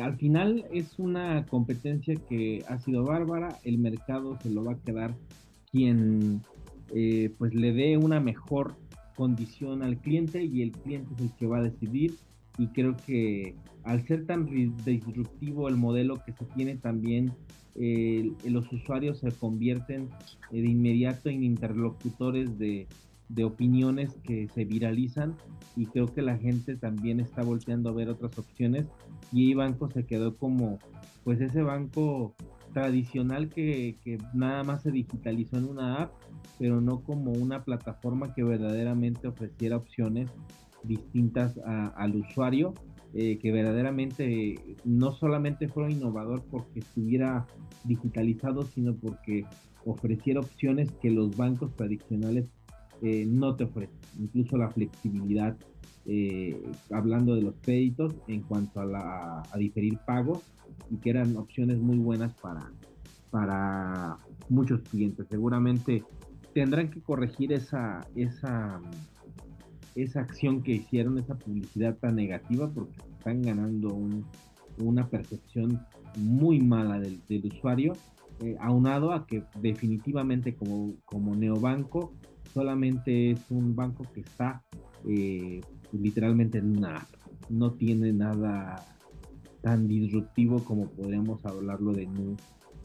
al 0.00 0.16
final 0.16 0.66
es 0.72 0.98
una 0.98 1.46
competencia 1.46 2.14
que 2.28 2.64
ha 2.68 2.78
sido 2.78 3.04
bárbara, 3.04 3.58
el 3.64 3.78
mercado 3.78 4.38
se 4.42 4.50
lo 4.50 4.64
va 4.64 4.72
a 4.72 4.78
quedar 4.78 5.14
quien 5.70 6.42
eh, 6.94 7.34
pues 7.38 7.54
le 7.54 7.72
dé 7.72 7.96
una 7.96 8.20
mejor 8.20 8.76
condición 9.16 9.82
al 9.82 9.98
cliente 9.98 10.44
y 10.44 10.62
el 10.62 10.72
cliente 10.72 11.14
es 11.14 11.20
el 11.20 11.32
que 11.36 11.46
va 11.46 11.58
a 11.58 11.62
decidir 11.62 12.14
y 12.58 12.68
creo 12.68 12.96
que 13.06 13.54
al 13.84 14.06
ser 14.06 14.26
tan 14.26 14.46
disruptivo 14.46 15.68
el 15.68 15.76
modelo 15.76 16.22
que 16.24 16.32
se 16.32 16.44
tiene 16.46 16.76
también 16.76 17.32
los 18.44 18.72
usuarios 18.72 19.18
se 19.18 19.30
convierten 19.32 20.08
de 20.50 20.58
inmediato 20.58 21.28
en 21.28 21.44
interlocutores 21.44 22.58
de, 22.58 22.86
opiniones 23.44 24.14
que 24.22 24.48
se 24.54 24.64
viralizan 24.64 25.34
y 25.74 25.86
creo 25.86 26.06
que 26.06 26.22
la 26.22 26.38
gente 26.38 26.76
también 26.76 27.20
está 27.20 27.42
volteando 27.42 27.90
a 27.90 27.92
ver 27.92 28.08
otras 28.08 28.38
opciones 28.38 28.86
y 29.32 29.52
banco 29.54 29.90
se 29.90 30.06
quedó 30.06 30.36
como 30.36 30.78
pues 31.24 31.40
ese 31.40 31.62
banco 31.62 32.34
tradicional 32.72 33.48
que, 33.48 33.96
nada 34.32 34.62
más 34.62 34.82
se 34.82 34.92
digitalizó 34.92 35.58
en 35.58 35.64
una 35.64 36.02
app 36.02 36.12
pero 36.58 36.80
no 36.80 37.00
como 37.00 37.32
una 37.32 37.64
plataforma 37.64 38.32
que 38.32 38.44
verdaderamente 38.44 39.26
ofreciera 39.26 39.76
opciones 39.76 40.30
distintas 40.86 41.58
al 41.64 42.16
usuario 42.16 42.74
eh, 43.14 43.38
que 43.38 43.50
verdaderamente 43.50 44.56
no 44.84 45.12
solamente 45.12 45.68
fuera 45.68 45.90
innovador 45.90 46.42
porque 46.50 46.80
estuviera 46.80 47.46
digitalizado, 47.84 48.64
sino 48.64 48.94
porque 48.94 49.44
ofreciera 49.84 50.40
opciones 50.40 50.90
que 51.00 51.10
los 51.10 51.36
bancos 51.36 51.74
tradicionales 51.76 52.44
eh, 53.02 53.24
no 53.26 53.54
te 53.56 53.64
ofrecen, 53.64 53.96
incluso 54.18 54.56
la 54.56 54.70
flexibilidad, 54.70 55.56
eh, 56.06 56.60
hablando 56.90 57.34
de 57.34 57.42
los 57.42 57.54
créditos 57.62 58.14
en 58.26 58.42
cuanto 58.42 58.80
a, 58.80 58.84
la, 58.84 59.42
a 59.50 59.58
diferir 59.58 59.98
pagos, 60.06 60.42
y 60.90 60.96
que 60.96 61.10
eran 61.10 61.36
opciones 61.36 61.78
muy 61.78 61.98
buenas 61.98 62.34
para, 62.34 62.70
para 63.30 64.18
muchos 64.48 64.80
clientes. 64.82 65.26
Seguramente 65.30 66.02
tendrán 66.54 66.90
que 66.90 67.00
corregir 67.00 67.52
esa, 67.52 68.06
esa 68.14 68.80
esa 69.96 70.20
acción 70.20 70.62
que 70.62 70.72
hicieron, 70.72 71.18
esa 71.18 71.34
publicidad 71.36 71.96
tan 71.96 72.16
negativa, 72.16 72.70
porque 72.70 73.00
están 73.18 73.42
ganando 73.42 73.98
una 74.78 75.08
percepción 75.08 75.80
muy 76.18 76.60
mala 76.60 77.00
del, 77.00 77.20
usuario, 77.44 77.94
eh, 78.40 78.56
aunado 78.60 79.12
a 79.12 79.26
que 79.26 79.42
definitivamente 79.60 80.54
como, 80.54 80.94
como 81.06 81.34
neobanco 81.34 82.12
solamente 82.52 83.30
es 83.30 83.50
un 83.50 83.74
banco 83.74 84.06
que 84.12 84.20
está 84.20 84.62
eh, 85.08 85.60
literalmente 85.92 86.58
en 86.58 86.76
una 86.76 86.96
app, 86.96 87.08
no 87.48 87.72
tiene 87.72 88.12
nada 88.12 88.84
tan 89.62 89.88
disruptivo 89.88 90.62
como 90.62 90.88
podríamos 90.88 91.44
hablarlo 91.46 91.92
de 91.92 92.06
Nu 92.06 92.36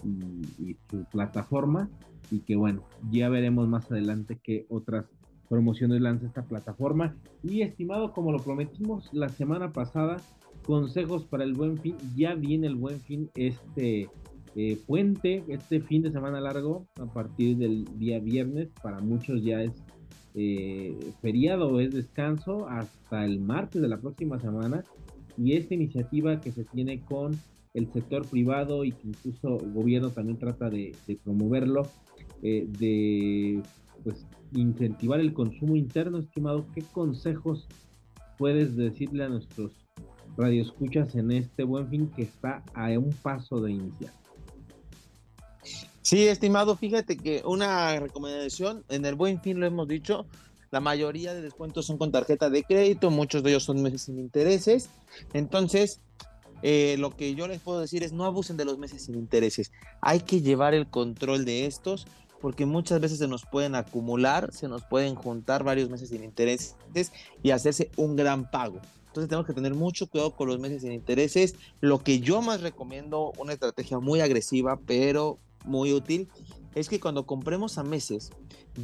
y, 0.04 0.63
y 0.63 0.78
su 0.89 1.04
plataforma. 1.06 1.89
Y 2.32 2.39
que 2.39 2.56
bueno, 2.56 2.84
ya 3.12 3.28
veremos 3.28 3.67
más 3.67 3.91
adelante 3.91 4.39
qué 4.41 4.65
otras 4.69 5.06
promociones 5.52 6.00
lanza 6.00 6.28
esta 6.28 6.44
plataforma. 6.44 7.14
Y 7.44 7.62
estimado, 7.62 8.14
como 8.14 8.32
lo 8.32 8.40
prometimos 8.40 9.10
la 9.12 9.28
semana 9.28 9.74
pasada, 9.74 10.16
consejos 10.64 11.26
para 11.26 11.44
el 11.44 11.54
buen 11.54 11.78
fin. 11.78 11.98
Ya 12.16 12.36
viene 12.36 12.68
el 12.68 12.76
buen 12.76 13.02
fin 13.02 13.30
este 13.36 14.08
eh, 14.56 14.78
puente, 14.88 15.44
este 15.50 15.82
fin 15.82 16.04
de 16.04 16.12
semana 16.14 16.40
largo, 16.40 16.88
a 16.98 17.06
partir 17.06 17.58
del 17.58 17.84
día 18.00 18.20
viernes. 18.20 18.70
Para 18.82 19.02
muchos 19.02 19.44
ya 19.44 19.62
es 19.62 19.74
eh, 20.36 20.98
feriado, 21.22 21.82
es 21.82 21.92
descanso 21.92 22.70
hasta 22.70 23.26
el 23.26 23.42
martes 23.42 23.82
de 23.82 23.90
la 23.90 24.00
próxima 24.00 24.40
semana. 24.40 24.86
Y 25.38 25.58
esta 25.58 25.74
iniciativa 25.74 26.40
que 26.40 26.54
se 26.54 26.64
tiene 26.64 27.02
con 27.02 27.38
el 27.74 27.92
sector 27.92 28.26
privado 28.26 28.86
y 28.86 28.94
que 28.94 29.10
incluso 29.10 29.60
el 29.60 29.74
gobierno 29.74 30.12
también 30.12 30.38
trata 30.38 30.70
de, 30.70 30.96
promoverlo, 31.26 31.84
eh, 32.42 32.68
de 32.80 33.62
pues 34.04 34.26
incentivar 34.54 35.20
el 35.20 35.34
consumo 35.34 35.76
interno, 35.76 36.20
estimado, 36.20 36.66
¿qué 36.74 36.82
consejos 36.82 37.68
puedes 38.38 38.76
decirle 38.76 39.24
a 39.24 39.30
nuestros 39.30 39.72
radioescuchas 40.38 41.16
en 41.16 41.32
este 41.32 41.64
buen 41.64 41.90
fin 41.90 42.08
que 42.10 42.24
está 42.24 42.64
a 42.74 42.90
un 42.90 43.12
paso 43.22 43.62
de 43.62 43.72
iniciar? 43.72 44.14
Sí, 46.02 46.28
estimado, 46.28 46.76
fíjate 46.76 47.16
que 47.16 47.44
una 47.46 48.00
recomendación, 48.00 48.84
en 48.90 49.06
el 49.06 49.16
buen 49.16 49.42
fin 49.42 49.60
lo 49.60 49.68
hemos 49.68 49.88
dicho, 49.88 50.26
la 50.72 50.80
mayoría 50.80 51.34
de 51.34 51.42
descuentos 51.42 51.86
son 51.86 51.98
con 51.98 52.12
tarjeta 52.12 52.50
de 52.50 52.64
crédito, 52.64 53.12
muchos 53.12 53.44
de 53.44 53.52
ellos 53.52 53.64
son 53.64 53.82
meses 53.82 54.04
sin 54.04 54.18
intereses, 54.18 54.90
entonces 55.34 56.02
eh, 56.64 56.96
lo 57.00 57.16
que 57.16 57.36
yo 57.36 57.48
les 57.48 57.60
puedo 57.60 57.80
decir 57.80 58.04
es 58.04 58.14
no 58.14 58.26
abusen 58.26 58.58
de 58.58 58.66
los 58.66 58.78
meses 58.78 59.04
sin 59.04 59.16
intereses. 59.16 59.72
Hay 60.02 60.22
que 60.22 60.42
llevar 60.42 60.74
el 60.74 60.88
control 60.88 61.46
de 61.46 61.66
estos 61.66 62.06
porque 62.42 62.66
muchas 62.66 63.00
veces 63.00 63.20
se 63.20 63.28
nos 63.28 63.46
pueden 63.46 63.76
acumular, 63.76 64.52
se 64.52 64.68
nos 64.68 64.84
pueden 64.84 65.16
juntar 65.16 65.64
varios 65.64 65.90
meses 65.90 66.10
sin 66.10 66.24
intereses 66.24 66.76
y 67.44 67.52
hacerse 67.52 67.92
un 67.98 68.16
gran 68.16 68.50
pago. 68.50 68.80
Entonces 69.08 69.30
tenemos 69.30 69.46
que 69.46 69.54
tener 69.54 69.76
mucho 69.76 70.08
cuidado 70.08 70.36
con 70.36 70.48
los 70.48 70.60
meses 70.60 70.82
sin 70.82 70.94
intereses. 70.94 71.56
Lo 71.82 72.00
que 72.00 72.20
yo 72.20 72.42
más 72.42 72.62
recomiendo, 72.62 73.34
una 73.38 73.54
estrategia 73.54 74.00
muy 74.00 74.22
agresiva, 74.22 74.80
pero 74.86 75.38
muy 75.66 75.94
útil, 75.94 76.30
es 76.76 76.90
que 76.90 77.00
cuando 77.00 77.26
compremos 77.26 77.78
a 77.78 77.84
meses 77.84 78.32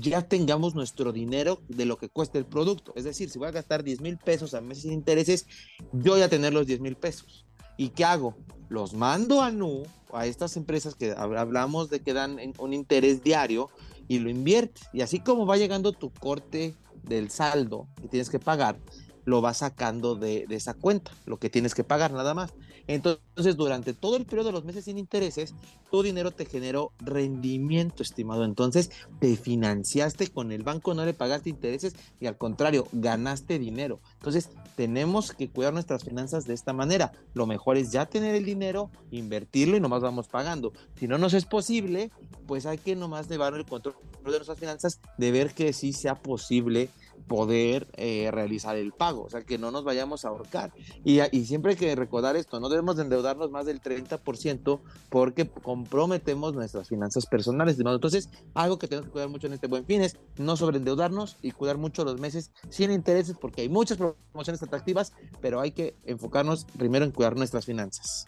ya 0.02 0.22
tengamos 0.22 0.76
nuestro 0.76 1.13
dinero 1.13 1.62
de 1.70 1.86
lo 1.86 1.98
que 1.98 2.10
cuesta 2.10 2.38
el 2.38 2.46
producto. 2.46 2.91
Es 2.96 3.06
decir, 3.06 3.30
si 3.30 3.39
voy 3.39 3.48
a 3.48 3.52
gastar 3.52 3.84
10 3.84 4.02
mil 4.02 4.17
pesos 4.17 4.54
a 4.54 4.62
meses 4.62 4.84
sin 4.84 4.91
intereses, 4.91 5.48
yo 5.93 6.12
voy 6.13 6.22
a 6.22 6.30
tener 6.30 6.54
los 6.54 6.67
10 6.67 6.82
mil 6.82 6.98
pesos. 6.98 7.46
¿Y 7.77 7.89
qué 7.89 8.05
hago? 8.05 8.35
Los 8.69 8.93
mando 8.93 9.41
a 9.41 9.51
NU, 9.51 9.83
a 10.11 10.25
estas 10.25 10.57
empresas 10.57 10.95
que 10.95 11.11
hablamos 11.11 11.89
de 11.89 12.01
que 12.01 12.13
dan 12.13 12.37
un 12.57 12.73
interés 12.73 13.23
diario 13.23 13.69
y 14.07 14.19
lo 14.19 14.29
inviertes. 14.29 14.89
Y 14.93 15.01
así 15.01 15.19
como 15.19 15.45
va 15.45 15.57
llegando 15.57 15.93
tu 15.93 16.11
corte 16.11 16.75
del 17.03 17.29
saldo 17.29 17.87
que 18.01 18.07
tienes 18.07 18.29
que 18.29 18.39
pagar, 18.39 18.77
lo 19.25 19.41
vas 19.41 19.57
sacando 19.57 20.15
de, 20.15 20.45
de 20.47 20.55
esa 20.55 20.73
cuenta, 20.73 21.11
lo 21.25 21.37
que 21.37 21.49
tienes 21.49 21.75
que 21.75 21.83
pagar 21.83 22.11
nada 22.11 22.33
más. 22.33 22.53
Entonces, 22.88 23.58
durante 23.58 23.93
todo 23.93 24.17
el 24.17 24.26
periodo 24.26 24.47
de 24.47 24.54
los 24.54 24.65
meses 24.65 24.86
sin 24.86 24.97
intereses, 24.97 25.54
tu 25.91 26.02
dinero 26.04 26.32
te 26.32 26.45
generó 26.45 26.91
rendimiento, 27.00 28.02
estimado. 28.02 28.45
Entonces, 28.45 28.91
te 29.19 29.36
financiaste 29.36 30.28
con 30.28 30.52
el 30.52 30.63
banco, 30.63 30.93
no 30.93 31.06
le 31.06 31.13
pagaste 31.13 31.50
intereses 31.50 31.95
y 32.19 32.28
al 32.28 32.38
contrario, 32.38 32.88
ganaste 32.93 33.60
dinero. 33.60 34.00
Entonces, 34.13 34.50
tenemos 34.76 35.34
que 35.34 35.50
cuidar 35.50 35.73
nuestras 35.73 36.04
finanzas 36.04 36.45
de 36.45 36.54
esta 36.54 36.73
manera. 36.73 37.12
Lo 37.34 37.45
mejor 37.45 37.78
es 37.78 37.91
ya 37.91 38.06
tener 38.06 38.36
el 38.36 38.45
dinero, 38.45 38.89
invertirlo 39.12 39.76
y 39.76 39.82
nomás 39.82 40.02
vamos 40.02 40.28
pagando. 40.28 40.71
Si 40.97 41.08
no 41.08 41.17
nos 41.17 41.34
es 41.34 41.45
posible, 41.45 42.12
pues 42.45 42.65
hay 42.65 42.78
que 42.78 42.95
nomás 42.95 43.28
llevar 43.30 43.54
el 43.54 43.65
control 43.65 43.95
de 44.23 44.32
nuestras 44.32 44.60
finanzas, 44.60 45.00
de 45.17 45.32
ver 45.32 45.54
que 45.54 45.73
sí 45.73 45.93
sea 45.93 46.15
posible 46.15 46.89
poder 47.27 47.87
eh, 47.97 48.29
realizar 48.31 48.75
el 48.75 48.93
pago, 48.93 49.23
o 49.23 49.29
sea, 49.29 49.43
que 49.43 49.57
no 49.57 49.71
nos 49.71 49.83
vayamos 49.83 50.25
a 50.25 50.29
ahorcar. 50.29 50.73
Y, 51.03 51.19
siempre 51.45 51.71
hay 51.71 51.77
que 51.77 51.95
recordar 51.95 52.35
esto, 52.35 52.59
no 52.59 52.69
debemos 52.69 52.95
de 52.95 53.03
endeudarnos 53.03 53.51
más 53.51 53.65
del 53.65 53.81
30% 53.81 54.79
porque 55.09 55.47
comprometemos 55.47 56.53
nuestras 56.53 56.87
finanzas 56.87 57.25
personales. 57.25 57.77
Entonces, 57.79 58.29
algo 58.53 58.79
que 58.79 58.87
tenemos 58.87 59.07
que 59.07 59.11
cuidar 59.11 59.29
mucho 59.29 59.47
en 59.47 59.53
este 59.53 59.67
buen 59.67 59.85
fin 59.85 60.01
es 60.01 60.17
no 60.37 60.57
sobreendeudarnos 60.57 61.37
y 61.41 61.51
cuidar 61.51 61.77
mucho 61.77 62.03
los 62.03 62.19
meses 62.19 62.51
sin 62.69 62.91
intereses 62.91 63.35
porque 63.39 63.61
hay 63.61 63.69
muchas 63.69 63.97
promociones 63.97 64.63
atractivas, 64.63 65.13
pero 65.41 65.59
hay 65.59 65.71
que 65.71 65.95
enfocarnos 66.05 66.65
primero 66.77 67.05
en 67.05 67.11
cuidar 67.11 67.35
nuestras 67.35 67.65
finanzas. 67.65 68.27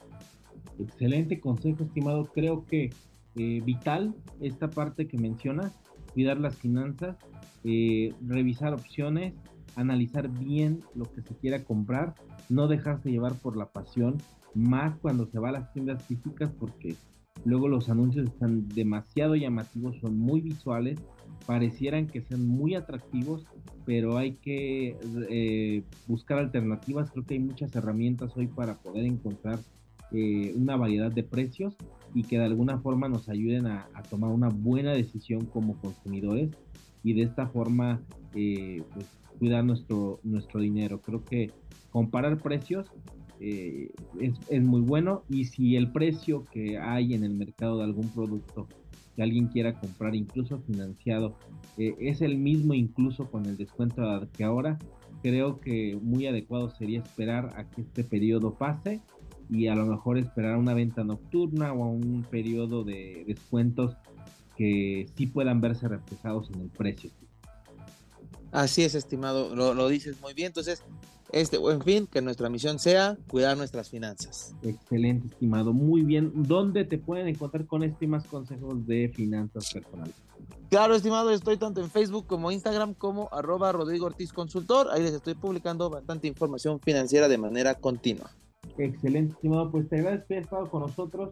Excelente 0.80 1.40
consejo, 1.40 1.84
estimado. 1.84 2.26
Creo 2.34 2.66
que 2.66 2.92
eh, 3.36 3.62
vital 3.64 4.16
esta 4.42 4.70
parte 4.70 5.08
que 5.08 5.18
menciona, 5.18 5.72
cuidar 6.14 6.40
las 6.40 6.56
finanzas 6.56 7.18
eh, 7.66 8.14
revisar 8.26 8.74
opciones, 8.74 9.34
analizar 9.76 10.30
bien 10.30 10.80
lo 10.96 11.12
que 11.12 11.22
se 11.22 11.36
quiera 11.36 11.64
comprar, 11.66 12.16
no 12.48 12.68
dejarse 12.68 13.12
llevar 13.12 13.36
por 13.36 13.58
la 13.58 13.66
pasión, 13.68 14.18
más 14.56 14.98
cuando 15.00 15.28
se 15.28 15.40
va 15.40 15.50
a 15.50 15.54
las 15.54 15.74
tiendas 15.74 16.02
físicas 16.04 16.52
porque 16.58 16.96
luego 17.44 17.68
los 17.68 17.90
anuncios 17.90 18.28
están 18.28 18.68
demasiado 18.70 19.36
llamativos, 19.36 19.98
son 20.00 20.18
muy 20.18 20.40
visuales, 20.40 21.00
parecieran 21.46 22.08
que 22.08 22.22
sean 22.22 22.48
muy 22.48 22.76
atractivos, 22.76 23.46
pero 23.86 24.18
hay 24.18 24.36
que 24.36 24.98
eh, 25.30 25.84
buscar 26.08 26.38
alternativas. 26.40 27.12
Creo 27.12 27.26
que 27.26 27.34
hay 27.34 27.40
muchas 27.40 27.76
herramientas 27.76 28.32
hoy 28.38 28.48
para 28.48 28.76
poder 28.76 29.06
encontrar 29.06 29.60
eh, 30.12 30.54
una 30.56 30.76
variedad 30.76 31.12
de 31.12 31.24
precios 31.24 31.76
y 32.14 32.24
que 32.24 32.40
de 32.40 32.46
alguna 32.46 32.80
forma 32.80 33.08
nos 33.08 33.30
ayuden 33.30 33.68
a 33.68 33.88
tomar 34.10 34.32
una 34.32 34.50
buena 34.50 34.94
decisión 34.94 35.46
como 35.46 35.80
consumidores 35.80 36.50
y 37.04 37.14
de 37.14 37.24
esta 37.24 37.48
forma 37.48 38.02
eh, 38.36 38.84
pues, 38.94 39.06
cuidar 39.38 39.64
nuestro, 39.64 40.20
nuestro 40.24 40.60
dinero. 40.60 41.02
Creo 41.02 41.24
que 41.24 41.52
comparar 41.92 42.38
precios 42.38 42.92
eh, 43.40 43.92
es, 44.20 44.62
muy 44.62 44.82
bueno 44.82 45.24
y 45.30 45.46
si 45.46 45.76
el 45.76 45.92
precio 45.92 46.46
que 46.52 46.78
hay 46.78 47.14
en 47.14 47.24
el 47.24 47.34
mercado 47.34 47.78
de 47.78 47.86
algún 47.86 48.10
producto 48.10 48.68
que 49.16 49.24
alguien 49.24 49.48
quiera 49.48 49.80
comprar, 49.80 50.16
incluso 50.16 50.60
financiado, 50.60 51.36
es 51.78 52.22
el 52.22 52.38
mismo 52.38 52.74
incluso 52.74 53.30
con 53.30 53.46
el 53.46 53.58
descuento 53.58 54.02
que 54.34 54.44
ahora, 54.44 54.78
creo 55.22 55.60
que 55.60 55.98
muy 56.02 56.26
adecuado 56.28 56.70
sería 56.70 57.00
esperar 57.00 57.54
a 57.58 57.70
que 57.70 57.82
este 57.82 58.04
periodo 58.04 58.54
pase 58.54 59.02
y 59.50 59.68
a 59.68 59.76
lo 59.76 59.86
mejor 59.86 60.18
esperar 60.18 60.58
una 60.58 60.74
venta 60.74 61.04
nocturna 61.04 61.74
o 61.74 61.84
a 61.84 61.88
un 61.88 62.26
periodo 62.30 62.84
de 62.84 63.24
descuentos 63.28 63.96
que 64.56 65.08
sí 65.16 65.28
puedan 65.28 65.62
verse 65.62 65.88
reflejados 65.88 66.50
en 66.54 66.62
el 66.62 66.70
precio. 66.70 67.12
Así 68.52 68.84
es, 68.84 68.96
estimado, 68.96 69.56
lo, 69.56 69.88
dices 69.88 70.20
muy 70.22 70.34
bien. 70.34 70.48
Entonces, 70.48 70.84
este 71.32 71.58
buen 71.58 71.82
fin, 71.82 72.08
que 72.08 72.22
nuestra 72.22 72.50
misión 72.50 72.80
sea 72.80 73.18
cuidar 73.28 73.56
nuestras 73.58 73.90
finanzas. 73.90 74.56
Excelente, 74.64 75.28
estimado. 75.28 75.72
Muy 75.72 76.02
bien. 76.02 76.32
¿Dónde 76.36 76.84
te 76.84 76.98
pueden 76.98 77.28
encontrar 77.28 77.68
con 77.68 77.84
este 77.84 78.06
y 78.06 78.08
más 78.08 78.26
consejos 78.26 78.86
de 78.88 79.10
finanzas 79.16 79.72
personales? 79.72 80.16
Claro, 80.70 80.96
estimado, 80.96 81.32
estoy 81.32 81.58
tanto 81.58 81.82
en 81.82 81.90
Facebook 81.90 82.26
como 82.28 82.52
Instagram 82.52 82.96
como 82.96 83.30
arroba 83.32 83.72
Rodrigo 83.72 84.08
Ortiz 84.08 84.34
Consultor. 84.34 84.88
Ahí 84.92 85.04
les 85.04 85.14
estoy 85.14 85.36
publicando 85.36 85.90
bastante 85.90 86.28
información 86.28 86.80
financiera 86.80 87.28
de 87.28 87.38
manera 87.38 87.76
continua. 87.76 88.32
Excelente, 88.78 89.34
estimado. 89.34 89.72
Pues 89.72 89.90
te 89.90 89.98
agradezco 89.98 90.28
que 90.28 90.34
hayas 90.36 90.46
estado 90.46 90.70
con 90.70 90.82
nosotros 90.82 91.30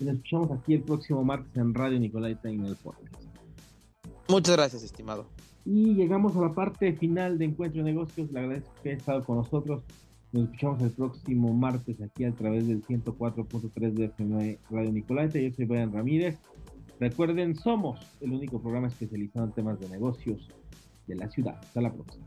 y 0.00 0.04
nos 0.04 0.16
escuchamos 0.16 0.50
aquí 0.52 0.74
el 0.74 0.82
próximo 0.82 1.24
martes 1.24 1.56
en 1.56 1.74
Radio 1.74 1.98
Nicolaita 1.98 2.48
en 2.48 2.64
el 2.64 2.76
podcast. 2.76 3.14
Muchas 4.28 4.56
gracias, 4.56 4.82
estimado. 4.82 5.26
Y 5.64 5.94
llegamos 5.94 6.36
a 6.36 6.40
la 6.40 6.54
parte 6.54 6.92
final 6.94 7.38
de 7.38 7.46
Encuentro 7.46 7.82
de 7.82 7.92
Negocios. 7.92 8.30
Le 8.32 8.40
agradezco 8.40 8.72
que 8.82 8.90
haya 8.90 8.98
estado 8.98 9.24
con 9.24 9.36
nosotros. 9.36 9.82
Nos 10.32 10.44
escuchamos 10.44 10.82
el 10.82 10.90
próximo 10.90 11.52
martes 11.54 12.00
aquí 12.02 12.24
a 12.24 12.32
través 12.32 12.66
del 12.68 12.82
104.3 12.84 13.92
de 13.92 14.04
FM 14.06 14.58
Radio 14.70 14.92
Nicolaita. 14.92 15.38
Yo 15.38 15.50
soy 15.52 15.64
Brian 15.64 15.92
Ramírez. 15.92 16.38
Recuerden, 17.00 17.54
somos 17.54 18.00
el 18.20 18.32
único 18.32 18.60
programa 18.60 18.88
especializado 18.88 19.46
en 19.46 19.52
temas 19.52 19.80
de 19.80 19.88
negocios 19.88 20.48
de 21.06 21.16
la 21.16 21.28
ciudad. 21.28 21.58
Hasta 21.60 21.80
la 21.80 21.92
próxima. 21.92 22.26